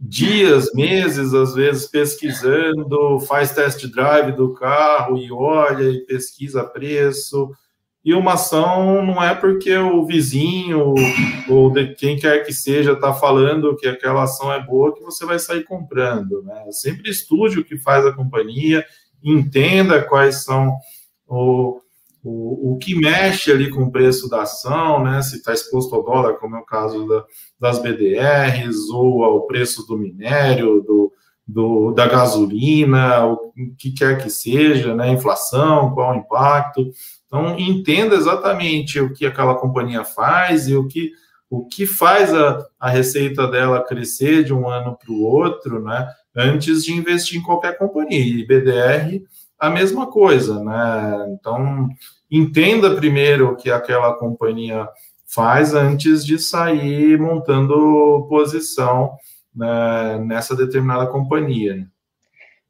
dias, 0.00 0.72
meses, 0.72 1.34
às 1.34 1.54
vezes 1.54 1.86
pesquisando, 1.86 3.20
faz 3.20 3.52
test 3.52 3.86
drive 3.88 4.32
do 4.32 4.54
carro 4.54 5.18
e 5.18 5.30
olha 5.30 5.90
e 5.90 6.06
pesquisa 6.06 6.64
preço. 6.64 7.50
E 8.02 8.14
uma 8.14 8.32
ação 8.32 9.04
não 9.04 9.22
é 9.22 9.34
porque 9.34 9.76
o 9.76 10.06
vizinho 10.06 10.94
ou 11.50 11.70
de 11.70 11.94
quem 11.94 12.18
quer 12.18 12.46
que 12.46 12.52
seja 12.52 12.92
está 12.92 13.12
falando 13.12 13.76
que 13.76 13.86
aquela 13.86 14.22
ação 14.22 14.50
é 14.50 14.64
boa 14.64 14.94
que 14.94 15.02
você 15.02 15.26
vai 15.26 15.38
sair 15.38 15.64
comprando. 15.64 16.42
Né? 16.42 16.64
Sempre 16.70 17.10
estude 17.10 17.60
o 17.60 17.64
que 17.64 17.76
faz 17.76 18.06
a 18.06 18.12
companhia, 18.12 18.82
entenda 19.22 20.02
quais 20.02 20.44
são 20.44 20.78
o, 21.28 21.78
o, 22.22 22.72
o 22.72 22.78
que 22.78 22.94
mexe 22.94 23.50
ali 23.50 23.70
com 23.70 23.84
o 23.84 23.90
preço 23.90 24.28
da 24.28 24.42
ação, 24.42 25.02
né? 25.02 25.22
Se 25.22 25.36
está 25.36 25.52
exposto 25.52 25.94
ao 25.94 26.02
dólar, 26.02 26.34
como 26.34 26.56
é 26.56 26.58
o 26.58 26.64
caso 26.64 27.06
da, 27.06 27.24
das 27.58 27.78
BDRs, 27.80 28.90
ou 28.90 29.24
ao 29.24 29.46
preço 29.46 29.86
do 29.86 29.96
minério, 29.96 30.82
do, 30.82 31.12
do, 31.46 31.92
da 31.92 32.06
gasolina, 32.06 33.26
o 33.26 33.52
que 33.78 33.92
quer 33.92 34.22
que 34.22 34.28
seja, 34.28 34.94
né? 34.94 35.10
Inflação, 35.10 35.94
qual 35.94 36.14
o 36.14 36.18
impacto. 36.18 36.90
Então, 37.26 37.58
entenda 37.58 38.16
exatamente 38.16 39.00
o 39.00 39.12
que 39.12 39.24
aquela 39.24 39.54
companhia 39.54 40.04
faz 40.04 40.68
e 40.68 40.74
o 40.74 40.86
que, 40.86 41.12
o 41.48 41.66
que 41.66 41.86
faz 41.86 42.34
a, 42.34 42.66
a 42.78 42.90
receita 42.90 43.46
dela 43.46 43.82
crescer 43.82 44.44
de 44.44 44.52
um 44.52 44.68
ano 44.68 44.96
para 44.96 45.12
o 45.12 45.22
outro, 45.22 45.82
né? 45.82 46.06
Antes 46.36 46.84
de 46.84 46.92
investir 46.92 47.40
em 47.40 47.42
qualquer 47.42 47.78
companhia. 47.78 48.20
E 48.20 48.46
BDR 48.46 49.22
a 49.60 49.68
mesma 49.68 50.06
coisa, 50.06 50.62
né? 50.64 51.26
Então, 51.38 51.88
entenda 52.30 52.96
primeiro 52.96 53.50
o 53.50 53.56
que 53.56 53.70
aquela 53.70 54.14
companhia 54.14 54.88
faz 55.26 55.74
antes 55.74 56.24
de 56.24 56.38
sair 56.38 57.18
montando 57.18 58.26
posição 58.28 59.12
né, 59.54 60.18
nessa 60.18 60.56
determinada 60.56 61.06
companhia. 61.06 61.86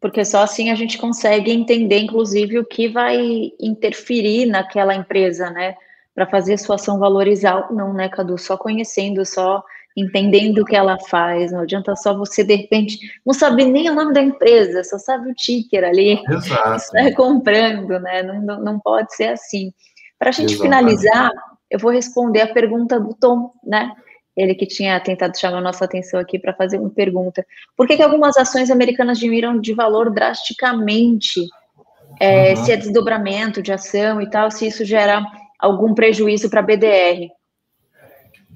Porque 0.01 0.24
só 0.24 0.43
assim 0.43 0.70
a 0.70 0.74
gente 0.74 0.99
consegue 0.99 1.53
entender, 1.53 1.99
inclusive, 1.99 2.59
o 2.59 2.64
que 2.64 2.88
vai 2.88 3.53
interferir 3.61 4.47
naquela 4.47 4.95
empresa, 4.95 5.51
né? 5.51 5.74
Para 6.14 6.26
fazer 6.26 6.55
a 6.55 6.59
sua 6.59 6.74
ação 6.74 6.99
valorizar 6.99 7.68
ou 7.68 7.76
não, 7.76 7.93
né, 7.93 8.09
Cadu? 8.09 8.36
Só 8.36 8.57
conhecendo, 8.57 9.24
só 9.24 9.62
entendendo 9.97 10.59
o 10.59 10.64
que 10.64 10.76
ela 10.76 10.99
faz. 11.09 11.53
Não 11.53 11.61
adianta 11.61 11.95
só 11.97 12.16
você, 12.16 12.45
de 12.45 12.55
repente, 12.55 12.99
não 13.24 13.34
saber 13.34 13.64
nem 13.66 13.91
o 13.91 13.95
nome 13.95 14.12
da 14.12 14.22
empresa, 14.22 14.84
só 14.84 14.99
sabe 14.99 15.30
o 15.30 15.34
ticker 15.34 15.84
ali. 15.84 16.22
Exato. 16.28 16.76
Está 16.76 17.14
comprando, 17.16 17.99
né? 18.01 18.22
Não, 18.22 18.61
não 18.61 18.78
pode 18.78 19.14
ser 19.14 19.28
assim. 19.28 19.72
Para 20.18 20.30
a 20.30 20.32
gente 20.32 20.57
finalizar, 20.59 21.30
eu 21.70 21.78
vou 21.78 21.91
responder 21.91 22.43
a 22.43 22.53
pergunta 22.53 23.01
do 23.01 23.14
Tom, 23.14 23.53
né? 23.64 23.93
Ele 24.36 24.55
que 24.55 24.66
tinha 24.66 24.99
tentado 25.01 25.38
chamar 25.38 25.59
a 25.59 25.62
nossa 25.62 25.84
atenção 25.84 26.20
aqui 26.20 26.38
para 26.38 26.55
fazer 26.55 26.78
uma 26.78 26.91
pergunta. 26.91 27.45
Por 27.76 27.86
que, 27.86 27.97
que 27.97 28.03
algumas 28.03 28.36
ações 28.36 28.70
americanas 28.70 29.18
diminuíram 29.18 29.61
de 29.61 29.74
valor 29.74 30.11
drasticamente? 30.11 31.41
É, 32.18 32.51
uhum. 32.51 32.57
Se 32.57 32.72
é 32.72 32.76
desdobramento 32.76 33.62
de 33.62 33.72
ação 33.72 34.20
e 34.20 34.28
tal, 34.28 34.51
se 34.51 34.66
isso 34.66 34.84
gera 34.84 35.24
algum 35.59 35.95
prejuízo 35.95 36.49
para 36.49 36.61
a 36.61 36.62
BDR? 36.62 37.30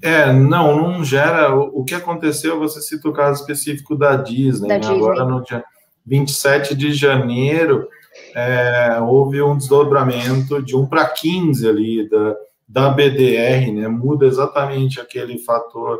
É, 0.01 0.31
não, 0.31 0.75
não 0.75 1.03
gera. 1.03 1.55
O, 1.55 1.83
que 1.83 1.95
aconteceu, 1.95 2.59
você 2.59 2.81
cita 2.81 3.09
o 3.09 3.13
caso 3.13 3.41
específico 3.41 3.95
da 3.95 4.15
Disney, 4.15 4.67
da 4.67 4.75
né? 4.75 4.79
Disney. 4.79 4.97
agora 4.97 5.25
no 5.25 5.43
dia 5.43 5.63
27 6.05 6.75
de 6.75 6.93
janeiro, 6.93 7.87
é, 8.35 8.99
houve 9.01 9.41
um 9.41 9.57
desdobramento 9.57 10.61
de 10.61 10.75
1 10.75 10.85
para 10.87 11.07
15 11.07 11.67
ali 11.67 12.09
da, 12.09 12.35
da 12.67 12.89
BDR, 12.89 13.71
né? 13.71 13.87
Muda 13.87 14.25
exatamente 14.25 14.99
aquele 14.99 15.39
fator 15.39 15.99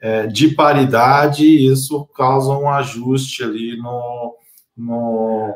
é, 0.00 0.26
de 0.26 0.48
paridade, 0.48 1.44
e 1.44 1.72
isso 1.72 2.06
causa 2.14 2.50
um 2.52 2.68
ajuste 2.68 3.42
ali 3.42 3.76
no, 3.76 4.36
no 4.76 5.54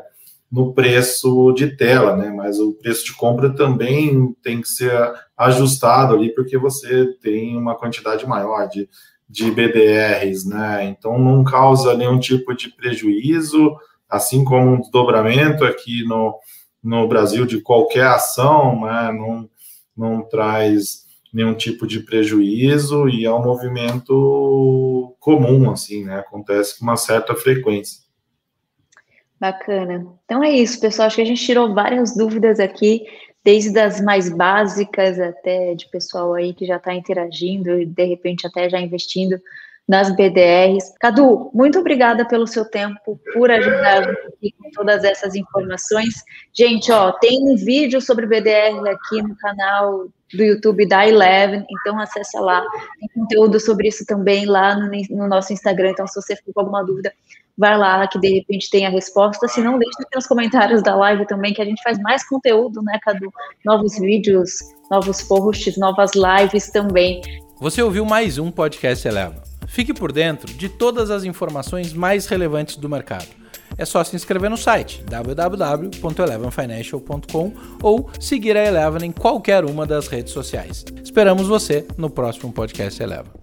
no 0.51 0.73
preço 0.73 1.51
de 1.53 1.75
tela, 1.75 2.15
né? 2.15 2.29
Mas 2.29 2.59
o 2.59 2.73
preço 2.73 3.05
de 3.05 3.13
compra 3.13 3.53
também 3.53 4.33
tem 4.41 4.61
que 4.61 4.69
ser 4.69 4.91
ajustado 5.37 6.15
ali, 6.15 6.33
porque 6.33 6.57
você 6.57 7.05
tem 7.21 7.57
uma 7.57 7.75
quantidade 7.75 8.25
maior 8.25 8.67
de, 8.67 8.89
de 9.29 9.51
BDRs, 9.51 10.45
né? 10.45 10.85
Então 10.85 11.19
não 11.19 11.43
causa 11.43 11.95
nenhum 11.95 12.19
tipo 12.19 12.55
de 12.55 12.69
prejuízo, 12.69 13.75
assim 14.09 14.43
como 14.43 14.73
um 14.73 14.79
desdobramento 14.79 15.65
aqui 15.65 16.03
no, 16.05 16.39
no 16.81 17.07
Brasil 17.07 17.45
de 17.45 17.59
qualquer 17.59 18.07
ação, 18.07 18.81
né? 18.81 19.11
Não, 19.11 19.49
não 19.95 20.21
traz 20.21 21.05
nenhum 21.33 21.53
tipo 21.53 21.85
de 21.85 21.99
prejuízo 21.99 23.09
e 23.09 23.25
é 23.25 23.33
um 23.33 23.43
movimento 23.43 25.13
comum, 25.19 25.69
assim, 25.69 26.05
né? 26.05 26.19
Acontece 26.19 26.79
com 26.79 26.85
uma 26.85 26.95
certa 26.95 27.35
frequência. 27.35 28.06
Bacana. 29.39 30.07
Então 30.25 30.43
é 30.43 30.51
isso, 30.51 30.79
pessoal. 30.79 31.07
Acho 31.07 31.17
que 31.17 31.21
a 31.21 31.25
gente 31.25 31.45
tirou 31.45 31.73
várias 31.73 32.15
dúvidas 32.15 32.59
aqui, 32.59 33.05
desde 33.43 33.79
as 33.79 34.01
mais 34.01 34.29
básicas 34.29 35.19
até 35.19 35.75
de 35.75 35.87
pessoal 35.89 36.33
aí 36.33 36.53
que 36.53 36.65
já 36.65 36.77
está 36.77 36.93
interagindo 36.93 37.79
e 37.79 37.85
de 37.85 38.03
repente 38.03 38.47
até 38.47 38.69
já 38.69 38.79
investindo 38.79 39.39
nas 39.87 40.13
BDRs. 40.13 40.93
Cadu, 40.99 41.49
muito 41.53 41.79
obrigada 41.79 42.27
pelo 42.27 42.45
seu 42.45 42.65
tempo, 42.65 43.19
por 43.33 43.49
ajudar 43.49 44.09
aqui 44.09 44.53
com 44.61 44.69
todas 44.71 45.03
essas 45.03 45.33
informações. 45.33 46.13
Gente, 46.53 46.91
ó, 46.91 47.13
tem 47.13 47.39
um 47.43 47.55
vídeo 47.55 48.01
sobre 48.01 48.25
BDR 48.25 48.85
aqui 48.89 49.21
no 49.21 49.35
canal 49.37 50.09
do 50.33 50.43
YouTube 50.43 50.85
da 50.85 51.07
Eleven, 51.07 51.65
então 51.71 51.97
acessa 51.99 52.41
lá. 52.41 52.65
Tem 52.99 53.09
conteúdo 53.15 53.59
sobre 53.61 53.87
isso 53.87 54.05
também 54.05 54.45
lá 54.45 54.75
no, 54.75 54.91
no 55.09 55.27
nosso 55.27 55.53
Instagram, 55.53 55.91
então 55.91 56.05
se 56.05 56.21
você 56.21 56.35
ficou 56.35 56.53
com 56.53 56.59
alguma 56.59 56.83
dúvida, 56.83 57.13
vai 57.57 57.77
lá 57.77 58.05
que 58.07 58.19
de 58.19 58.33
repente 58.33 58.69
tem 58.69 58.85
a 58.85 58.89
resposta. 58.89 59.47
Se 59.47 59.61
não, 59.61 59.79
deixa 59.79 60.01
aqui 60.01 60.15
nos 60.15 60.27
comentários 60.27 60.83
da 60.83 60.93
live 60.95 61.25
também, 61.25 61.53
que 61.53 61.61
a 61.61 61.65
gente 61.65 61.81
faz 61.81 61.97
mais 61.99 62.27
conteúdo, 62.27 62.81
né, 62.83 62.99
Cadu? 63.01 63.31
Novos 63.65 63.97
vídeos, 63.97 64.51
novos 64.91 65.23
posts, 65.23 65.77
novas 65.77 66.11
lives 66.13 66.69
também. 66.69 67.21
Você 67.59 67.81
ouviu 67.81 68.05
mais 68.05 68.37
um 68.37 68.51
podcast 68.51 69.07
Eleva. 69.07 69.41
Fique 69.67 69.91
por 69.93 70.11
dentro 70.11 70.53
de 70.53 70.69
todas 70.69 71.09
as 71.09 71.23
informações 71.23 71.93
mais 71.93 72.27
relevantes 72.27 72.75
do 72.77 72.87
mercado. 72.87 73.25
É 73.77 73.83
só 73.85 74.01
se 74.03 74.15
inscrever 74.15 74.49
no 74.49 74.57
site 74.57 75.03
www.elevenfinancial.com 75.03 77.53
ou 77.81 78.09
seguir 78.19 78.55
a 78.55 78.63
Eleven 78.65 79.09
em 79.09 79.11
qualquer 79.11 79.65
uma 79.65 79.85
das 79.85 80.07
redes 80.07 80.31
sociais. 80.31 80.85
Esperamos 81.03 81.47
você 81.47 81.85
no 81.97 82.09
próximo 82.09 82.53
podcast 82.53 83.03
Eleva. 83.03 83.37